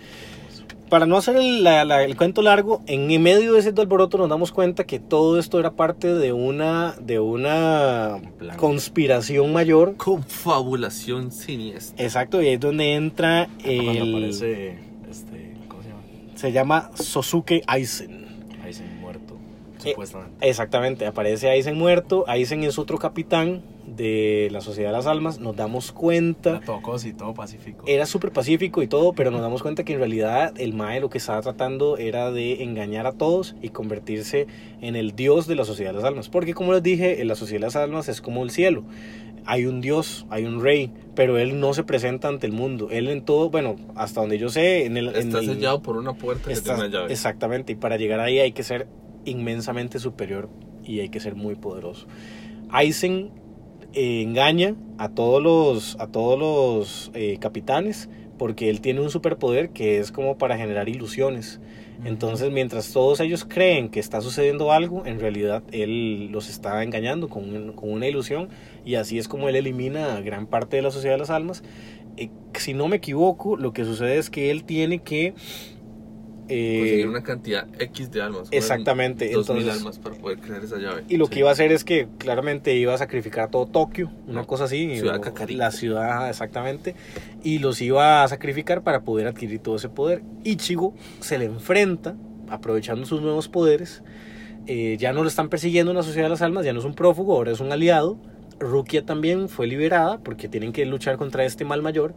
[0.90, 4.31] Para no hacer el, la- la- el cuento largo, en medio de ese alboroto nos
[4.31, 8.20] damos cuenta que todo esto era parte de una, de una
[8.57, 9.96] conspiración mayor.
[9.96, 12.03] Confabulación siniestra.
[12.03, 14.14] Exacto, y ahí es donde entra Cuando el...
[14.14, 14.79] aparece.
[15.11, 16.03] Este, ¿Cómo se llama?
[16.37, 17.62] Se llama Sosuke.
[17.66, 18.28] Aizen
[19.85, 20.49] Eh, Supuestamente.
[20.49, 22.25] Exactamente, aparece Aizen muerto.
[22.29, 25.38] Aizen es otro capitán de la Sociedad de las Almas.
[25.41, 26.51] Nos damos cuenta.
[26.57, 27.85] Era todo cosi, todo pacífico.
[27.87, 31.11] Era súper pacífico y todo, pero nos damos cuenta que en realidad el Mae lo
[31.11, 34.47] que estaba tratando era de engañar a todos y convertirse
[34.81, 36.29] en el dios de la Sociedad de las Almas.
[36.29, 38.85] Porque como les dije, en la Sociedad de las Almas es como el cielo.
[39.51, 42.88] Hay un dios, hay un rey, pero él no se presenta ante el mundo.
[42.91, 45.09] Él en todo, bueno, hasta donde yo sé, en el...
[45.09, 47.12] en Está el- sellado por una puerta que Está- tiene una llave.
[47.12, 48.88] Exactamente, y para llegar ahí hay que ser
[49.29, 50.49] inmensamente superior
[50.85, 52.07] y hay que ser muy poderoso.
[52.71, 53.31] Aizen
[53.95, 59.71] eh, engaña a todos los, a todos los eh, capitanes porque él tiene un superpoder
[59.71, 61.61] que es como para generar ilusiones.
[62.05, 67.29] Entonces, mientras todos ellos creen que está sucediendo algo, en realidad él los está engañando
[67.29, 68.49] con, un- con una ilusión
[68.85, 71.64] y así es como él elimina a gran parte de la sociedad de las almas.
[72.17, 75.35] Eh, si no me equivoco, lo que sucede es que él tiene que...
[76.48, 78.48] eh, Conseguir una cantidad X de almas.
[78.50, 81.04] Exactamente, Dos mil entonces- almas para poder crear esa llave.
[81.08, 81.32] Y lo Sí.
[81.32, 84.96] que iba a hacer es que claramente iba a sacrificar todo Tokio, una cosa así.
[84.98, 85.46] Ciudad o.
[85.56, 86.94] La ciudad, exactamente.
[87.42, 90.22] Y los iba a sacrificar para poder adquirir todo ese poder.
[90.44, 92.16] Ichigo se le enfrenta,
[92.48, 94.02] aprovechando sus nuevos poderes.
[94.66, 96.84] Eh, ya no lo están persiguiendo en la Sociedad de las Almas, ya no es
[96.84, 98.18] un prófugo, ahora es un aliado.
[98.61, 102.14] Rukia también fue liberada porque tienen que luchar contra este mal mayor.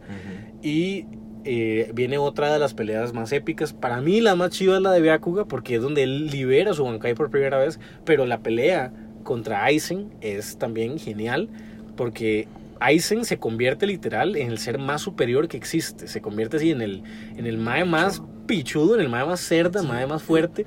[0.62, 1.06] Y
[1.44, 3.72] eh, viene otra de las peleas más épicas.
[3.72, 6.84] Para mí la más chiva es la de Byakuga porque es donde él libera su
[6.84, 7.78] Bankai por primera vez.
[8.04, 8.92] Pero la pelea
[9.24, 11.48] contra Aizen es también genial
[11.96, 12.48] porque
[12.80, 16.08] Aizen se convierte literal en el ser más superior que existe.
[16.08, 17.02] Se convierte así en el,
[17.36, 20.66] en el mae más pichudo, en el mae más cerda, el mae más fuerte.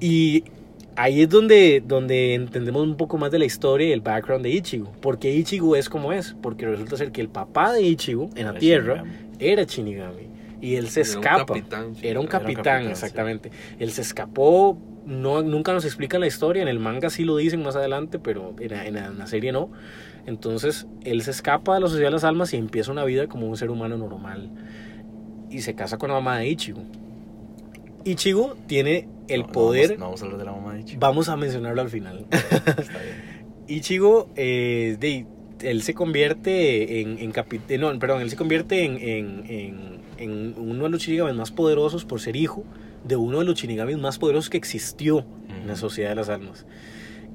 [0.00, 0.44] Y
[0.96, 4.50] ahí es donde, donde entendemos un poco más de la historia y el background de
[4.50, 4.92] Ichigo.
[5.00, 6.36] Porque Ichigo es como es.
[6.42, 9.04] Porque resulta ser que el papá de Ichigo en la Tierra.
[9.52, 10.28] Era Shinigami.
[10.60, 11.46] Y él se Era un escapa.
[11.46, 12.06] capitán, sí.
[12.08, 12.90] Era un Era un capitán, sí.
[12.90, 13.50] exactamente.
[13.78, 14.78] Él se escapó.
[15.04, 16.62] No, nunca nos explican la historia.
[16.62, 19.26] En el manga sí lo dicen más adelante, pero en la, en la- en la
[19.26, 19.70] serie no.
[20.26, 23.46] Entonces él se escapa de la sociedad de las almas y empieza una vida como
[23.46, 24.50] un ser humano normal.
[25.50, 26.80] Y se casa con la mamá de Ichigo.
[28.04, 29.98] Ichigo tiene el No, no poder.
[29.98, 31.00] vamos- No, vamos a hablar de la mamá de Ichigo.
[31.00, 32.26] Vamos a mencionarlo al final.
[32.30, 33.44] Está bien.
[33.68, 35.26] Ichigo, eh, de-
[35.64, 39.94] él se convierte en, en capi- eh, no, perdón, él se convierte en, en- en-
[40.18, 42.64] en uno de los shinigamis más poderosos por ser hijo
[43.04, 45.76] de uno de los shinigamis más poderosos que existió en la.
[45.76, 46.66] Sociedad de las Almas.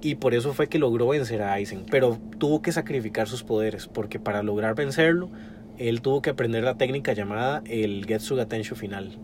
[0.02, 1.86] Y por eso fue que logró vencer a Aizen.
[1.92, 5.30] Pero tuvo que sacrificar sus poderes, porque para lograr vencerlo,
[5.78, 9.18] él tuvo que aprender la técnica llamada el Getsuga Tensho final.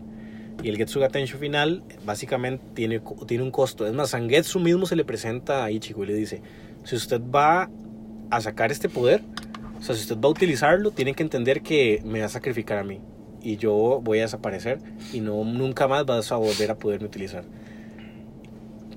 [0.62, 3.86] Y el Getsuga Tensho final básicamente tiene, tiene un costo.
[3.86, 6.42] Es más, Sangetsu mismo se le presenta a Ichigo y le dice,
[6.84, 7.70] si usted va
[8.30, 9.22] a sacar este poder,
[9.78, 12.78] o sea, si usted va a utilizarlo, tiene que entender que me va a sacrificar
[12.78, 13.00] a mí.
[13.42, 14.78] Y yo voy a desaparecer
[15.12, 17.44] y no nunca más vas a volver a poderme utilizar.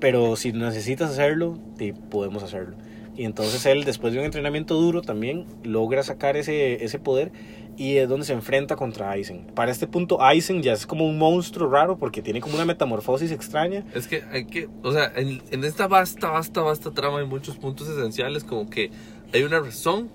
[0.00, 2.76] Pero si necesitas hacerlo, te- podemos hacerlo.
[3.16, 7.32] Y entonces él, después de un entrenamiento duro, también logra sacar ese, ese poder
[7.76, 9.46] y es donde se enfrenta contra Aizen.
[9.54, 13.30] Para este punto, Aizen ya es como un monstruo raro porque tiene como una metamorfosis
[13.30, 13.84] extraña.
[13.94, 17.56] Es que hay que, o sea, en, en esta vasta, vasta, vasta trama hay muchos
[17.58, 18.90] puntos esenciales, como que
[19.32, 20.10] hay una razón,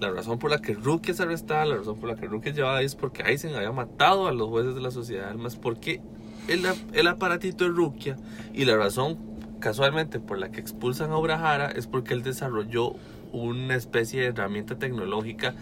[0.00, 2.56] la razón por la que Rukia es arrestada, la razón por la que Rukia es
[2.56, 6.00] llevada es porque Aizen había matado a los jueces de la sociedad de almas, porque
[6.48, 8.16] el, el aparatito de Rukia,
[8.52, 9.18] y la razón
[9.60, 12.94] casualmente por la que expulsan a Urahara es porque él desarrolló
[13.32, 15.54] una especie de herramienta tecnológica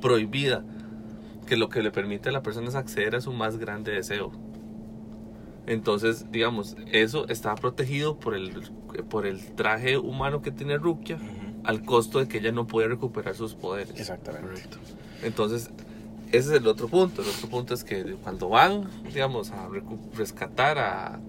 [0.00, 0.64] prohibida,
[1.46, 4.32] que lo que le permite a la persona es acceder a su más grande deseo.
[5.66, 8.52] Entonces, digamos, eso está protegido por el,
[9.08, 11.18] por el traje humano que tiene Rukia,
[11.66, 13.98] al costo de que ella no puede recuperar sus poderes.
[13.98, 14.62] Exactamente.
[15.22, 15.70] Entonces,
[16.32, 17.22] ese es el otro punto.
[17.22, 19.68] El otro punto es que cuando van, digamos, a
[20.16, 21.20] rescatar a,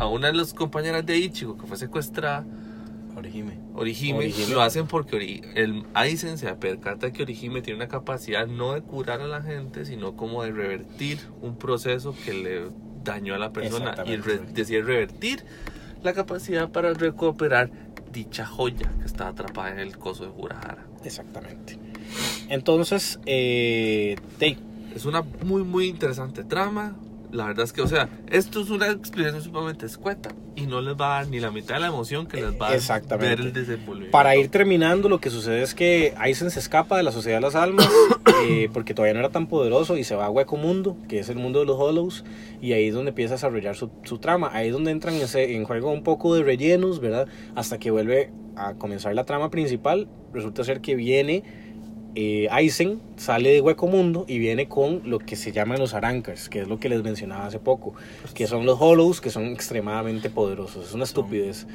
[0.00, 2.44] a una de las compañeras de Ichigo que fue secuestrada,
[3.16, 3.58] Orihime.
[3.74, 4.54] Orihime, Orihime.
[4.54, 8.80] lo hacen porque Ori- el Aizen se percata que Orihime tiene una capacidad no de
[8.82, 12.62] curar a la gente, sino como de revertir un proceso que le
[13.04, 15.44] dañó a la persona y re- decide revertir
[16.02, 17.70] la capacidad para recuperar
[18.12, 20.86] dicha joya que está atrapada en el coso de Urahara.
[21.04, 21.78] Exactamente.
[22.48, 24.16] Entonces, eh,
[24.94, 26.94] Es una muy, muy interesante trama.
[27.32, 30.94] La verdad es que, o sea, esto es una experiencia sumamente escueta y no les
[30.94, 33.52] va a dar ni la mitad de la emoción que les va a ver el
[33.54, 34.12] desenvolvimiento.
[34.12, 37.40] para ir terminando, lo que sucede es que Aizen se escapa de la Sociedad de
[37.40, 37.88] las Almas
[38.46, 41.30] eh, porque todavía no era tan poderoso y se va a Hueco Mundo, que es
[41.30, 42.22] el mundo de los Hollows,
[42.60, 44.50] y ahí es donde empieza a desarrollar su, su trama.
[44.52, 47.28] Ahí es donde entran ese- en juego un poco de rellenos, ¿verdad?
[47.54, 50.06] Hasta que vuelve a comenzar la trama principal.
[50.34, 51.42] Resulta ser que viene
[52.14, 56.48] eh, Aizen, sale de Hueco Mundo y viene con lo que se llaman los Arancas,
[56.48, 57.94] que es lo que les mencionaba hace poco,
[58.34, 60.88] que son los Hollows, que son extremadamente poderosos.
[60.88, 61.66] Es una estupidez.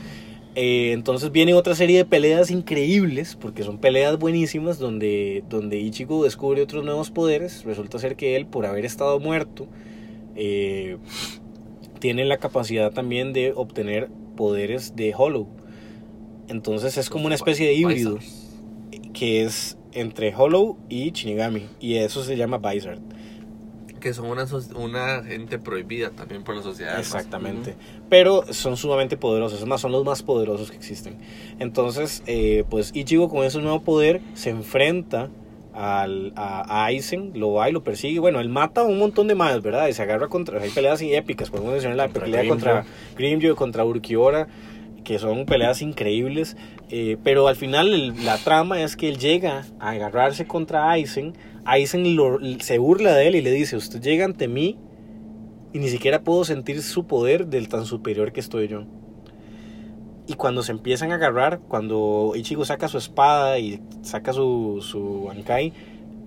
[0.53, 6.23] Eh, entonces viene otra serie de peleas increíbles, porque son peleas buenísimas, donde, donde Ichigo
[6.23, 7.63] descubre otros nuevos poderes.
[7.63, 9.67] Resulta ser que él, por haber estado muerto,
[10.35, 10.97] eh,
[11.99, 15.47] tiene la capacidad también de obtener poderes de Hollow.
[16.47, 18.19] Entonces es como una especie de híbrido,
[19.13, 22.99] que es entre Hollow y Shinigami, y eso se llama Vizard.
[23.99, 26.99] Que son una, so- una gente prohibida también por la sociedad.
[26.99, 27.75] Exactamente.
[28.09, 31.17] Pero son sumamente poderosos, es más, son los más poderosos que existen.
[31.59, 35.29] Entonces, eh, pues Ichigo con ese nuevo poder se enfrenta
[35.73, 38.19] al, a, a Aizen, lo va y lo persigue.
[38.19, 39.87] Bueno, él mata a un montón de más, ¿verdad?
[39.87, 40.61] Y se agarra contra.
[40.61, 42.55] Hay peleas así épicas, podemos mencionar la Contra pelea Grimmjow.
[42.59, 42.85] contra
[43.17, 44.47] Grimmjow, contra Urkiora,
[45.07, 46.57] que son peleas increíbles.
[46.89, 51.33] eh, pero al final la trama es que él llega a agarrarse contra Aizen.
[51.63, 52.03] Aizen
[52.59, 54.77] se burla de él y le dice: Usted llega ante mí
[55.71, 58.83] y ni siquiera puedo sentir su poder del tan superior que estoy yo.
[60.27, 65.29] Y cuando se empiezan a agarrar, cuando Ichigo saca su espada y saca su, su
[65.31, 65.71] Ankai,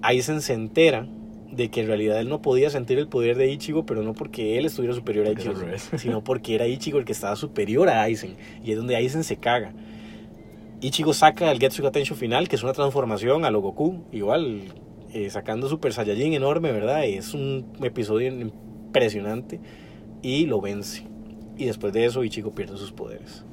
[0.00, 1.06] Aizen se entera
[1.50, 4.58] de que en realidad él no podía sentir el poder de Ichigo, pero no porque
[4.58, 5.54] él estuviera superior a Ichigo,
[5.96, 8.36] sino porque era Ichigo el que estaba superior a Aizen.
[8.64, 9.72] Y es donde Aizen se caga.
[10.80, 14.62] Ichigo saca el Getsuga Tensho final, que es una transformación a lo Goku, igual
[15.12, 17.04] eh, sacando Super Saiyajin enorme, ¿verdad?
[17.04, 19.60] Y es un episodio impresionante
[20.22, 21.06] y lo vence.
[21.56, 23.44] Y después de eso Ichigo pierde sus poderes.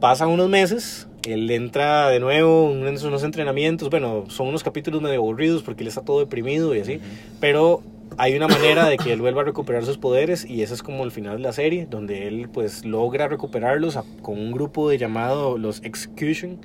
[0.00, 5.16] pasan unos meses, él entra de nuevo en unos entrenamientos, bueno, son unos capítulos medio
[5.18, 7.00] aburridos porque él está todo deprimido y así,
[7.40, 7.82] pero
[8.18, 11.04] hay una manera de que él vuelva a recuperar sus poderes y ese es como
[11.04, 14.98] el final de la serie, donde él pues logra recuperarlos a- con un grupo de
[14.98, 16.58] llamado los Execution,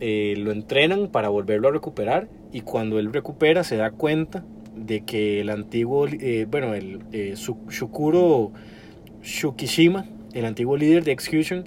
[0.00, 4.44] eh, lo entrenan para volverlo a recuperar y cuando él recupera se da cuenta
[4.76, 8.52] de que el antiguo, eh, bueno, el eh, Shukuro
[9.22, 11.64] Shukishima, el antiguo líder de Execution,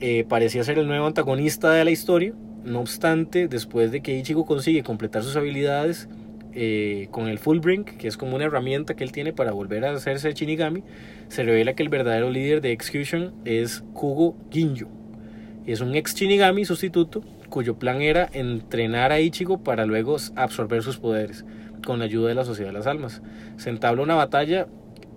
[0.00, 2.32] eh, parecía ser el nuevo antagonista de la historia.
[2.64, 6.08] No obstante, después de que Ichigo consigue completar sus habilidades
[6.52, 9.84] eh, con el Full Brink, que es como una herramienta que él tiene para volver
[9.84, 10.82] a hacerse Shinigami,
[11.28, 14.88] se revela que el verdadero líder de Execution es Kugo Ginjo.
[15.66, 20.98] Es un ex Shinigami sustituto cuyo plan era entrenar a Ichigo para luego absorber sus
[20.98, 21.44] poderes
[21.84, 23.22] con la ayuda de la Sociedad de las Almas.
[23.56, 24.66] Se entabla una batalla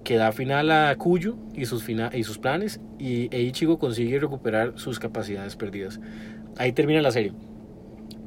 [0.04, 4.20] que da final a Kuyo y sus, fina- y sus planes y e Ichigo consigue
[4.20, 6.00] recuperar sus capacidades perdidas.
[6.58, 7.32] Ahí termina la serie.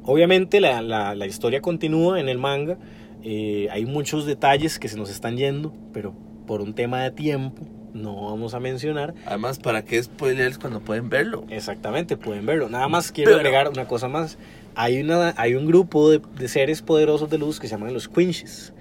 [0.03, 2.77] Obviamente la, la- la historia continúa en el manga.
[3.23, 6.13] eh, hay muchos detalles que se nos están yendo, pero
[6.45, 7.63] por un tema de tiempo
[7.93, 9.13] no vamos a mencionar.
[9.25, 11.43] Además, ¿para qué spoilers cuando pueden verlo?
[11.49, 12.69] Exactamente, pueden verlo.
[12.69, 14.37] Nada más quiero Pero- agregar una cosa más.
[14.75, 18.07] Hay, una, hay un grupo de, de seres poderosos de luz que se llaman los
[18.07, 18.71] Quinches,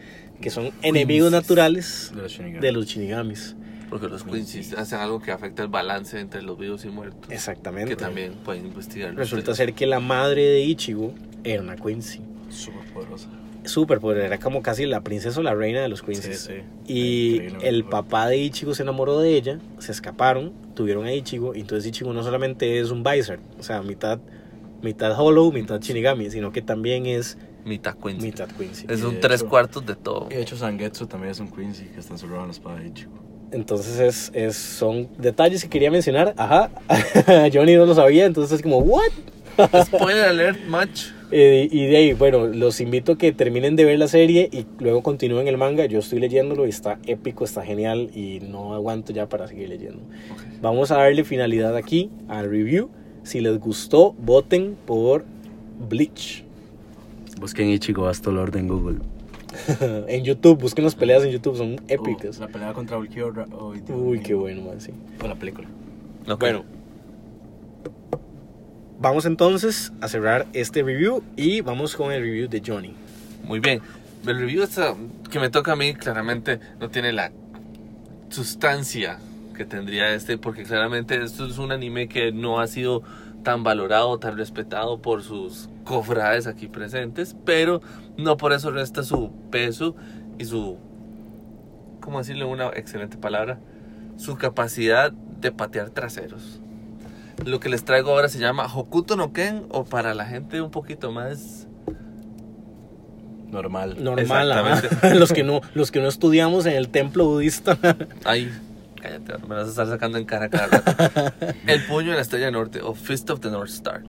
[0.41, 3.57] que son enemigos naturales De los de los Shinigamis.
[3.89, 7.31] Porque los Quincy hacen algo que afecta el balance entre los vivos y muertos.
[7.31, 7.91] Exactamente.
[7.91, 9.15] Que también pueden investigar.
[9.15, 12.21] Resulta ser que la madre de Ichigo era una Quincy.
[12.51, 13.29] Súper poderosa.
[13.65, 16.41] Súper poderosa, era como casi la princesa o la reina de los Quincies.
[16.41, 16.53] Sí,
[16.87, 16.93] sí.
[16.93, 21.61] Y el papá de Ichigo se enamoró de ella, se escaparon, tuvieron a Ichigo, y
[21.61, 24.21] entonces Ichigo no solamente es un Visor, o sea, mitad,
[24.83, 28.27] mitad Hollow, mitad Shinigami, sino que también es Mitad Quincy.
[28.27, 28.87] mitad Quincy.
[28.89, 30.29] Es Y un tres hecho- cuartos de todo.
[30.31, 32.89] Y de hecho, Zangetsu también es un Quincy que está encerrado en la espada de
[32.89, 33.13] Ichigo.
[33.53, 36.71] Entonces es, es- son detalles que quería mencionar, ajá,
[37.53, 39.03] Johnny no lo sabía, entonces es como, ¿what?
[39.85, 41.07] Spoiler alert, match.
[41.33, 44.65] Eh, y de ahí, bueno, los invito a que terminen de ver la serie y
[44.79, 45.85] luego continúen el manga.
[45.87, 50.03] Yo estoy leyéndolo y está épico, está genial y no aguanto ya para seguir leyendo.
[50.63, 52.91] Vamos a darle finalidad aquí al review.
[53.25, 55.25] Si les gustó, voten por
[55.89, 56.45] Bleach.
[57.41, 58.99] Busquen Ichigo Basto Lord en Google.
[60.09, 62.39] en YouTube, busquen las peleas en YouTube, son épicas.
[62.39, 63.47] Oh, la pelea contra Ulquiorra.
[63.53, 64.93] Oh, Uy, qué bueno, man, sí.
[65.23, 65.69] O la película.
[66.39, 66.65] Bueno,
[68.99, 72.95] vamos entonces a cerrar este review y vamos con el review de Johnny.
[73.45, 73.81] Muy bien.
[74.27, 74.65] El review
[75.31, 77.31] que me toca a mí claramente no tiene la
[78.29, 79.19] sustancia
[79.55, 83.03] que tendría este, porque claramente esto es un anime que no ha sido
[83.45, 87.81] tan valorado, tan respetado por sus cofrades aquí presentes, pero
[88.19, 89.97] no por eso resta su peso
[90.39, 90.77] y su,
[92.01, 93.59] ¿cómo decirle una excelente palabra?
[94.19, 96.61] Su capacidad de patear traseros.
[97.45, 100.71] Lo que les traigo ahora se llama Hokuto no Ken o para la gente un
[100.71, 101.67] poquito más
[103.51, 103.97] Normal.
[104.03, 104.51] Normal.
[104.51, 105.15] Exactamente.
[105.19, 107.79] los que no los que no estudiamos en el templo budista.
[108.25, 108.51] Ay,
[109.01, 111.45] cállate, me vas a estar sacando en cara cada rato.
[111.69, 114.03] El puño de la estrella norte o Fist of the North Star.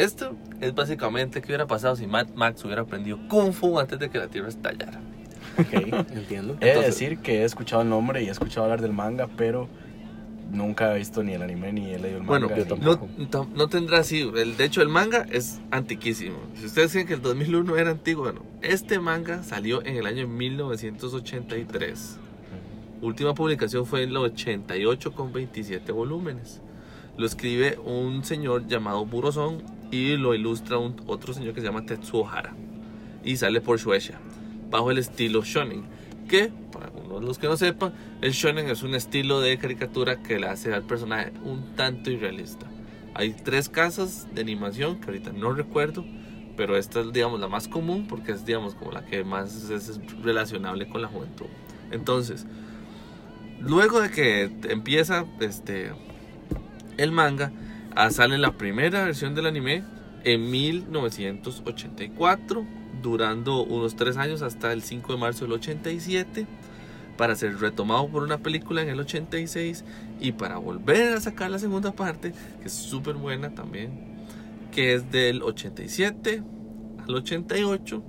[0.00, 4.08] Esto es básicamente qué hubiera pasado si Mad Max hubiera aprendido Kung Fu antes de
[4.10, 5.00] que la Tierra estallara.
[5.58, 5.72] Ok,
[6.12, 6.56] entiendo.
[6.60, 9.28] He de Entonces- decir que he escuchado el nombre y he escuchado hablar del manga,
[9.36, 9.68] pero
[10.50, 12.62] nunca he visto ni el anime ni he leído el Bueno, manga.
[12.64, 13.08] yo ni- tampoco.
[13.18, 14.20] no, tam- no tendrá así.
[14.36, 16.38] El, de hecho, el manga es antiquísimo.
[16.56, 20.26] Si ustedes creen que el 2001 era antiguo, bueno, este manga salió en el año
[20.26, 22.16] 1983.
[23.02, 26.60] Última publicación fue en el 88 con 27 volúmenes.
[27.16, 31.84] Lo escribe un señor llamado Buroson y lo ilustra un, otro señor que se llama
[31.84, 32.54] Tetsuo Hara.
[33.24, 34.18] Y sale por Shueisha,
[34.70, 35.84] bajo el estilo shonen.
[36.28, 40.22] Que, para algunos de los que no sepan, el shonen es un estilo de caricatura
[40.22, 42.66] que le hace al personaje un tanto irrealista.
[43.14, 46.04] Hay tres casas de animación que ahorita no recuerdo,
[46.56, 49.88] pero esta es, digamos, la más común porque es, digamos, como la que más es,
[49.88, 51.46] es relacionable con la juventud.
[51.90, 52.46] Entonces,
[53.60, 55.90] luego de que empieza este
[56.96, 57.50] el manga,
[58.10, 59.82] sale la primera versión del anime
[60.24, 62.64] en 1984,
[63.02, 66.46] durando unos tres años hasta el 5 de marzo del 87,
[67.16, 69.84] para ser retomado por una película en el 86
[70.20, 73.90] y para volver a sacar la segunda parte, que es súper buena también,
[74.72, 76.42] que es del 87
[77.06, 78.02] al 88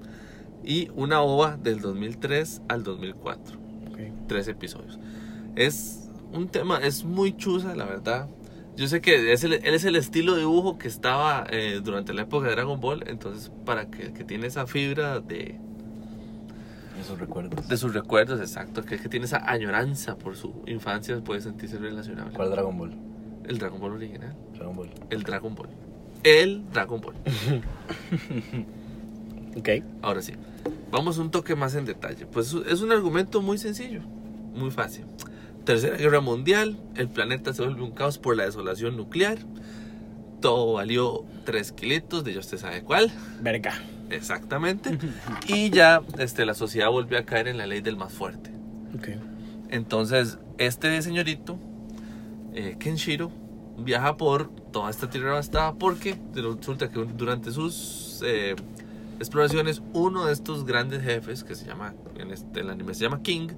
[0.63, 3.57] y una ova del 2003 al 2004
[3.91, 3.99] Ok.
[4.27, 4.99] tres episodios.
[5.55, 8.29] Es un tema, es muy chusa, la verdad.
[8.81, 12.15] Yo sé que es el, él es el estilo de dibujo que estaba eh, durante
[12.15, 15.59] la época de Dragon Ball, entonces para que, que tiene esa fibra de,
[16.99, 17.67] Esos recuerdos.
[17.67, 22.33] de sus recuerdos, exacto, que, que tiene esa añoranza por su infancia, puede sentirse relacionable.
[22.33, 22.97] ¿Cuál Dragon Ball?
[23.47, 24.89] El Dragon Ball original, Dragon Ball.
[25.11, 25.69] el Dragon Ball.
[26.23, 27.15] El Dragon Ball.
[29.57, 29.67] Ok.
[30.01, 30.31] Ahora sí,
[30.91, 32.25] vamos un toque más en detalle.
[32.25, 34.01] Pues es un argumento muy sencillo,
[34.55, 35.03] muy fácil.
[35.65, 39.37] Tercera Guerra Mundial, el planeta se vuelve un caos por la desolación nuclear.
[40.41, 43.11] Todo valió 3 kilitos, de ya usted sabe cuál.
[43.41, 43.73] Verga.
[44.09, 44.97] Exactamente.
[45.47, 48.51] Y ya este, la sociedad volvió a caer en la ley del más fuerte.
[48.95, 49.09] Ok.
[49.69, 51.57] Entonces, este señorito,
[52.53, 53.31] eh, Kenshiro,
[53.77, 58.55] viaja por toda esta tierra devastada porque resulta que durante sus eh,
[59.19, 63.21] exploraciones, uno de estos grandes jefes, que se llama, en este, el anime se llama
[63.21, 63.49] King,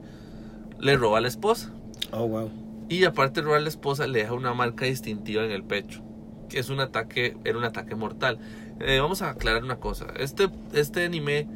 [0.79, 1.71] le roba a la esposa.
[2.11, 2.49] Oh, wow.
[2.89, 6.01] Y aparte robar a la esposa, le deja una marca distintiva en el pecho.
[6.49, 8.37] Que es un ataque, era un ataque mortal.
[8.79, 10.07] Eh, vamos a aclarar una cosa.
[10.19, 11.47] Este, este anime,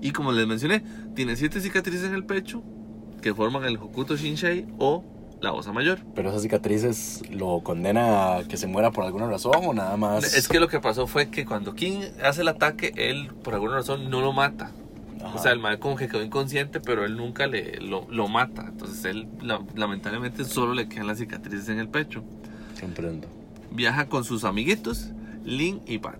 [0.00, 0.82] Y como les mencioné,
[1.14, 2.62] tiene siete cicatrices en el pecho
[3.20, 5.04] que forman el Hokuto Shinshei o
[5.40, 5.98] la Osa Mayor.
[6.14, 10.34] Pero esas cicatrices lo condena a que se muera por alguna razón o nada más.
[10.34, 13.74] Es que lo que pasó fue que cuando King hace el ataque, él por alguna
[13.74, 14.70] razón no lo mata.
[15.24, 15.34] Ajá.
[15.36, 18.66] O sea, el mal como que quedó inconsciente, pero él nunca le, lo, lo mata.
[18.68, 22.24] Entonces él la- lamentablemente solo le quedan las cicatrices en el pecho.
[22.80, 23.28] Comprendo.
[23.70, 25.10] Viaja con sus amiguitos,
[25.44, 26.18] Lin y Pat.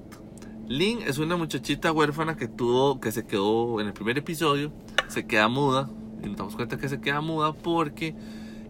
[0.69, 4.73] Lin es una muchachita huérfana que tuvo, que se quedó en el primer episodio,
[5.09, 5.89] se queda muda.
[6.23, 8.15] Y nos damos cuenta que se queda muda porque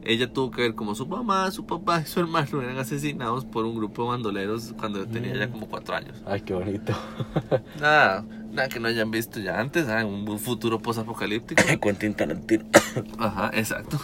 [0.04, 3.64] ella tuvo que ver como su mamá, su papá y su hermano eran asesinados por
[3.66, 6.20] un grupo de bandoleros cuando tenía ya como cuatro años.
[6.26, 6.92] Ay, qué bonito.
[7.80, 10.04] Nada, nada que no hayan visto ya antes, ¿ah?
[10.04, 11.62] un, un futuro post-apocalíptico.
[11.80, 12.64] Quentin Tarantino.
[13.18, 14.00] Ajá, exacto.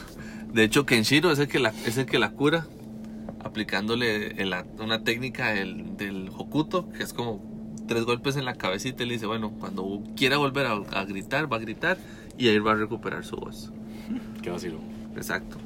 [0.52, 2.66] De hecho, Kenshiro es el que la, es el que la cura,
[3.42, 7.47] aplicándole el- una técnica del, del Hokuto, que es como
[7.88, 11.52] tres golpes en la cabecita y le dice, bueno, cuando quiera volver a, a gritar,
[11.52, 11.98] va a gritar
[12.38, 13.72] y ahí va a recuperar su voz.
[14.42, 14.78] Qué vacilo.
[15.16, 15.56] Exacto.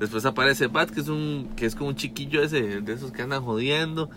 [0.00, 3.22] Después aparece Bat, que es un que es como un chiquillo ese, de esos que
[3.22, 4.08] andan jodiendo,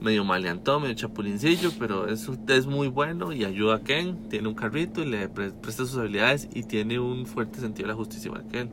[0.00, 4.54] medio maleantón, medio chapulincillo, pero es, es muy bueno y ayuda a Ken, tiene un
[4.54, 8.32] carrito y le pre- presta sus habilidades y tiene un fuerte sentido de la justicia
[8.50, 8.68] que él.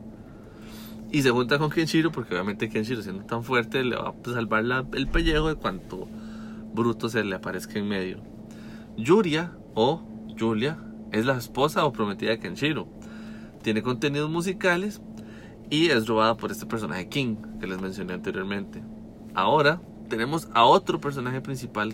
[1.11, 4.63] Y se junta con Kenshiro porque obviamente Kenshiro siendo tan fuerte le va a salvar
[4.65, 6.07] la- el pellejo de cuanto
[6.77, 8.19] bruto se le aparezca en medio.
[8.95, 10.01] Yuria o
[10.39, 10.77] Julia
[11.11, 12.87] es la esposa o prometida de Kenshiro.
[13.63, 15.01] Tiene contenidos musicales
[15.69, 18.81] y es robada por este personaje King que les mencioné anteriormente.
[19.33, 21.93] Ahora tenemos a otro personaje principal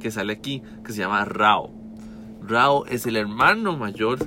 [0.00, 1.70] que sale aquí que se llama Rao.
[2.40, 4.18] Rao es el hermano mayor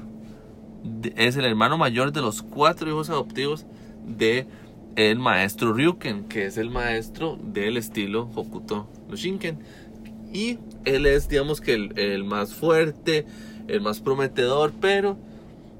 [1.15, 3.65] es el hermano mayor de los cuatro hijos adoptivos
[4.05, 4.45] de
[4.95, 9.59] el maestro Ryuken, que es el maestro del estilo Hokuto no Shinken.
[10.35, 13.25] Y él es, digamos que el, el más fuerte,
[13.69, 15.17] el más prometedor, pero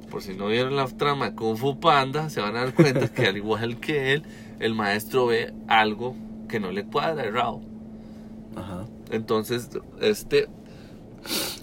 [0.10, 3.10] por si no vieron la trama de Kung Fu Panda, se van a dar cuenta
[3.10, 4.24] que al igual que él,
[4.62, 6.16] el maestro ve algo
[6.47, 7.62] que no le cuadra a Rao.
[8.56, 8.86] Ajá.
[9.12, 10.47] Entonces, este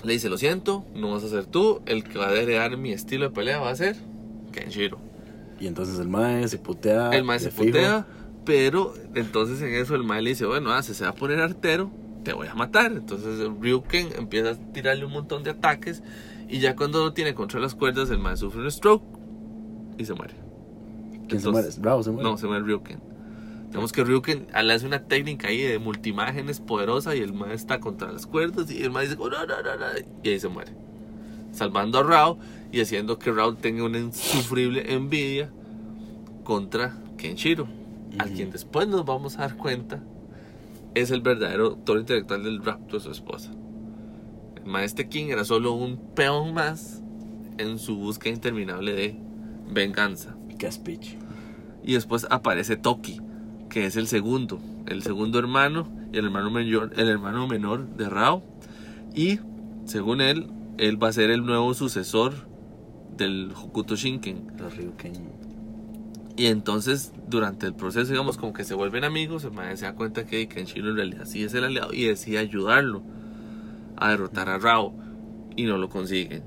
[0.05, 2.93] le dice, lo siento, no vas a ser tú, el que va a heredar mi
[2.93, 3.97] estilo de pelea va a ser
[4.53, 4.99] Kenshiro.
[5.61, 7.09] Y entonces el mae se putea.
[7.09, 7.65] El mae de se fijo.
[7.65, 8.07] putea,
[8.45, 11.91] pero entonces en eso el mae le dice, bueno, ah, se va a poner artero,
[12.23, 12.93] te voy a matar.
[12.93, 16.03] Entonces Ryuken empieza a tirarle un montón de ataques
[16.49, 19.05] y ya cuando lo tiene contra las cuerdas, el mae sufre un stroke
[19.99, 20.35] y se muere.
[21.29, 21.69] ¿Quién se muere?
[21.79, 22.29] Bravo se muere.
[22.29, 23.01] No, se muere Ryuken.
[23.71, 28.13] Tenemos que Ryuken hace una técnica ahí de multimágenes poderosa y el mae está contra
[28.13, 29.87] las cuerdas y el mae dice, "Oh, no, no, no, no",
[30.23, 30.73] y ahí se muere.
[31.53, 32.39] Salvando a Rao
[32.71, 35.51] y haciendo que Rao tenga una insufrible envidia
[36.45, 37.67] contra Kenshiro,
[38.19, 38.37] al Ujú.
[38.37, 40.03] quien después nos vamos a dar cuenta
[40.95, 43.51] es el verdadero autor intelectual del rapto de su esposa.
[44.57, 47.03] El maestro King era solo un peón más
[47.59, 49.17] en su búsqueda interminable de
[49.71, 50.37] venganza.
[50.59, 51.17] Qué speech.
[51.83, 53.21] Y después aparece Toki,
[53.69, 58.09] que es el segundo, el segundo hermano, y el hermano mayor, el hermano menor de
[58.09, 58.43] Rao.
[59.15, 59.41] Y
[59.87, 62.35] según él, él va a ser el nuevo sucesor
[63.17, 64.53] del Hokuto Shinken.
[64.59, 65.42] Los Ryuken.
[66.37, 69.95] Y entonces, durante el proceso, digamos, como que se vuelven amigos, el maestro se da
[69.95, 73.03] cuenta que Kenshiro en realidad sí es el aliado y decide ayudarlo
[73.97, 74.95] a derrotar a Rao.
[75.55, 76.43] Y no lo consiguen.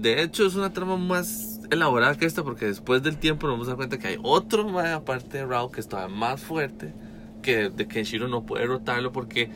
[0.00, 3.68] De hecho, es una trama más elaborada que esta, porque después del tiempo nos vamos
[3.68, 6.92] a dar cuenta que hay otro mae aparte de Rao que es todavía más fuerte,
[7.40, 9.50] que de Kenshiro no puede derrotarlo porque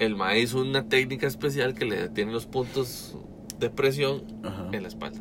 [0.00, 3.16] el mae hizo una técnica especial que le detiene los puntos
[3.58, 4.68] de presión Ajá.
[4.72, 5.20] en la espalda.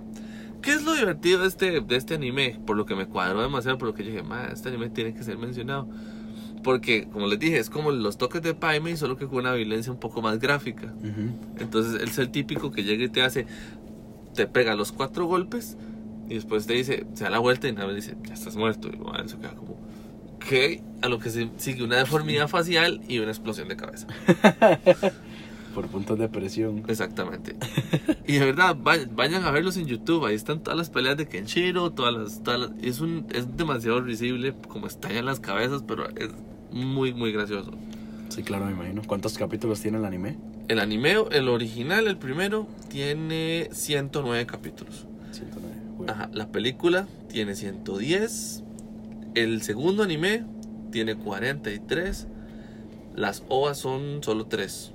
[0.61, 2.59] ¿Qué es lo divertido de este, de este anime?
[2.65, 5.13] Por lo que me cuadró demasiado, por lo que yo dije, "Ma, este anime tiene
[5.13, 5.87] que ser mencionado.
[6.63, 9.91] Porque, como les dije, es como los toques de Paime, solo que con una violencia
[9.91, 10.93] un poco más gráfica.
[10.97, 11.31] Ujú.
[11.59, 13.45] Entonces, él es el típico que llega y te hace,
[14.33, 15.77] te pega los cuatro golpes
[16.29, 18.89] y después te dice, se da la vuelta y nada más dice, ya estás muerto.
[18.91, 19.77] Y bueno, eso queda como,
[20.39, 20.83] ¿qué?
[21.01, 24.07] A lo que se sigue una deformidad facial y una explosión de cabeza.
[25.77, 26.83] Por puntos de presión.
[26.87, 27.55] Exactamente.
[28.25, 30.25] Y de verdad, vay- vayan a verlos en YouTube.
[30.25, 34.01] Ahí están todas las peleas de Kenshiro, todas las, todas las- es un es demasiado
[34.01, 36.29] risible como estallan las cabezas, pero es
[36.71, 37.73] muy muy gracioso.
[38.29, 39.03] Sí, claro, me imagino.
[39.05, 40.35] ¿Cuántos capítulos tiene el anime?
[40.67, 45.05] El anime, el original, el primero, tiene 109 capítulos.
[45.31, 45.75] 109.
[45.95, 46.11] Bueno.
[46.11, 48.63] Ajá, la película tiene 110.
[49.35, 50.43] El segundo anime
[50.91, 52.25] tiene 43.
[53.15, 54.93] Las OVAs son solo 3.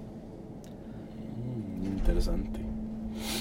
[1.84, 2.60] Interesante.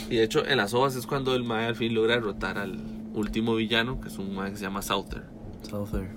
[0.09, 2.79] Y de hecho, en las ovas es cuando el Mae al fin logra derrotar al
[3.13, 5.23] último villano, que es un Mae que se llama Souther,
[5.63, 6.09] Souther.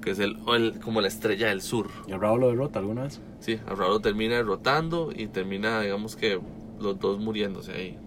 [0.00, 0.38] que es el,
[0.82, 1.88] como la estrella del sur.
[2.06, 3.20] ¿Y a Bravo lo derrota alguna vez?
[3.40, 6.40] Sí, a Raro lo termina derrotando y termina, digamos que,
[6.80, 7.98] los dos muriéndose ahí.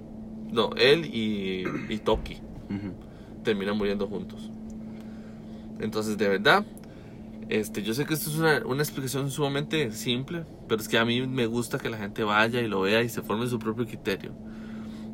[0.51, 2.37] No, él y, y Toki
[3.43, 4.49] terminan muriendo juntos.
[5.79, 6.65] Entonces, de verdad,
[7.49, 11.05] este, yo sé que esto es una, una explicación sumamente simple, pero es que a
[11.05, 13.85] mí me gusta que la gente vaya y lo vea y se forme su propio
[13.85, 14.31] criterio.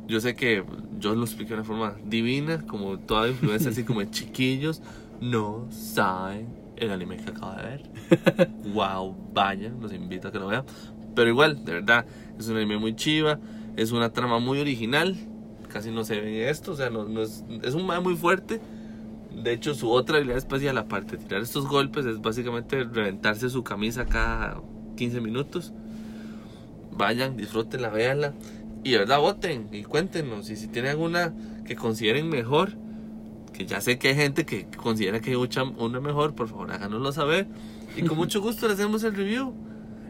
[0.06, 0.64] Yo sé que
[0.98, 4.82] yo lo expliqué de una forma divina, como toda influencia, así como de chiquillos,
[5.20, 8.50] no saben el anime que acabo de ver.
[8.74, 10.64] wow, vayan, los invito a que lo vean.
[11.14, 12.06] Pero igual, de verdad,
[12.38, 13.38] es un anime muy chiva,
[13.76, 15.16] es una trama muy original,
[15.68, 18.60] casi no se ve esto, o sea, no, no es, es un mae muy fuerte.
[19.42, 23.64] De hecho, su otra habilidad especial, aparte de tirar estos golpes, es básicamente reventarse su
[23.64, 24.60] camisa cada
[24.96, 25.72] 15 minutos.
[26.92, 28.34] Vayan, disfrútenla, véanla.
[28.84, 30.50] Y de verdad, voten y cuéntenos.
[30.50, 31.32] Y si tienen alguna
[31.64, 32.72] que consideren mejor,
[33.52, 37.12] que ya sé que hay gente que considera que hay una mejor, por favor háganoslo
[37.12, 37.46] saber.
[37.96, 39.54] Y con mucho gusto le hacemos el review.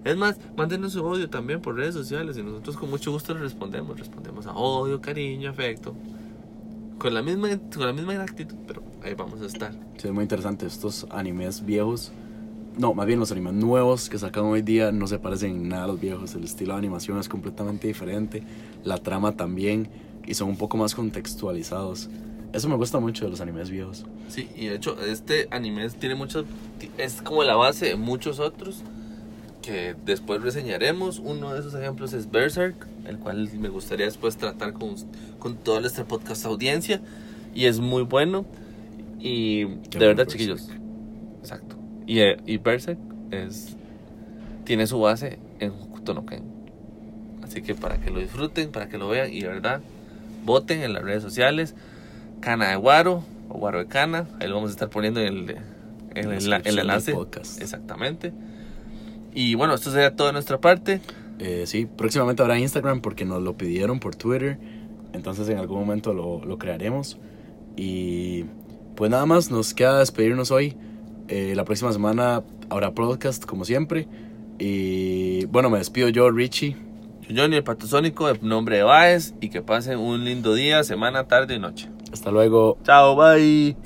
[0.05, 3.41] Es más, mándenos su odio también por redes sociales y nosotros con mucho gusto le
[3.41, 3.99] respondemos.
[3.99, 5.95] Respondemos a odio, cariño, afecto.
[7.01, 9.73] Con la misma, con la misma actitud, pero ahí vamos a estar.
[9.97, 10.67] Sí, es muy interesante.
[10.67, 12.13] Estos animes viejos,
[12.77, 15.85] no, más bien los animes nuevos que sacan hoy día no se parecen en nada
[15.85, 16.35] a los viejos.
[16.35, 18.43] El estilo de animación es completamente diferente,
[18.85, 19.89] la trama también,
[20.27, 22.11] y son un poco más contextualizados.
[22.53, 24.05] Eso me gusta mucho de los animes viejos.
[24.29, 26.45] Sí, y de hecho este anime tiene muchos,
[26.99, 28.85] es como la base de muchos otros
[29.71, 31.21] que después reseñaremos.
[31.21, 34.97] Uno de esos ejemplos es Berserk, el cual me gustaría después tratar con,
[35.39, 37.01] con toda nuestra podcast audiencia.
[37.55, 38.45] Y es muy bueno.
[39.21, 40.31] Y Qué de verdad, Berserk.
[40.31, 40.69] chiquillos.
[41.41, 41.77] Exacto.
[42.07, 42.99] Y, eh, y Berserk
[43.31, 43.77] es,
[44.65, 46.43] tiene su base en Hokuto no Ken.
[47.43, 49.81] Así que para que lo disfruten, para que lo vean y de verdad,
[50.45, 51.75] voten en las redes sociales.
[52.41, 54.27] Cana de Guaro o Guaro de Cana.
[54.41, 55.57] Ahí lo vamos a estar poniendo en el,
[56.15, 57.13] en la el, el enlace.
[57.13, 57.61] podcast.
[57.63, 58.33] Exactamente.
[59.35, 61.01] Y bueno, esto sería todo de nuestra parte.
[61.39, 64.59] Eh, sí, próximamente habrá Instagram porque nos lo pidieron por Twitter.
[65.13, 67.19] Entonces en algún momento lo, lo crearemos.
[67.77, 68.45] Y
[68.97, 70.77] pues nada más, nos queda despedirnos hoy.
[71.29, 74.09] Eh, la próxima semana Ahora Podcast, como siempre.
[74.59, 76.77] Y bueno, me despido yo, Richie.
[77.35, 81.55] Johnny el Patasónico, en nombre de Baez, y que pasen un lindo día, semana, tarde
[81.55, 81.89] y noche.
[82.13, 82.79] Hasta luego.
[82.85, 83.77] Chao, bye.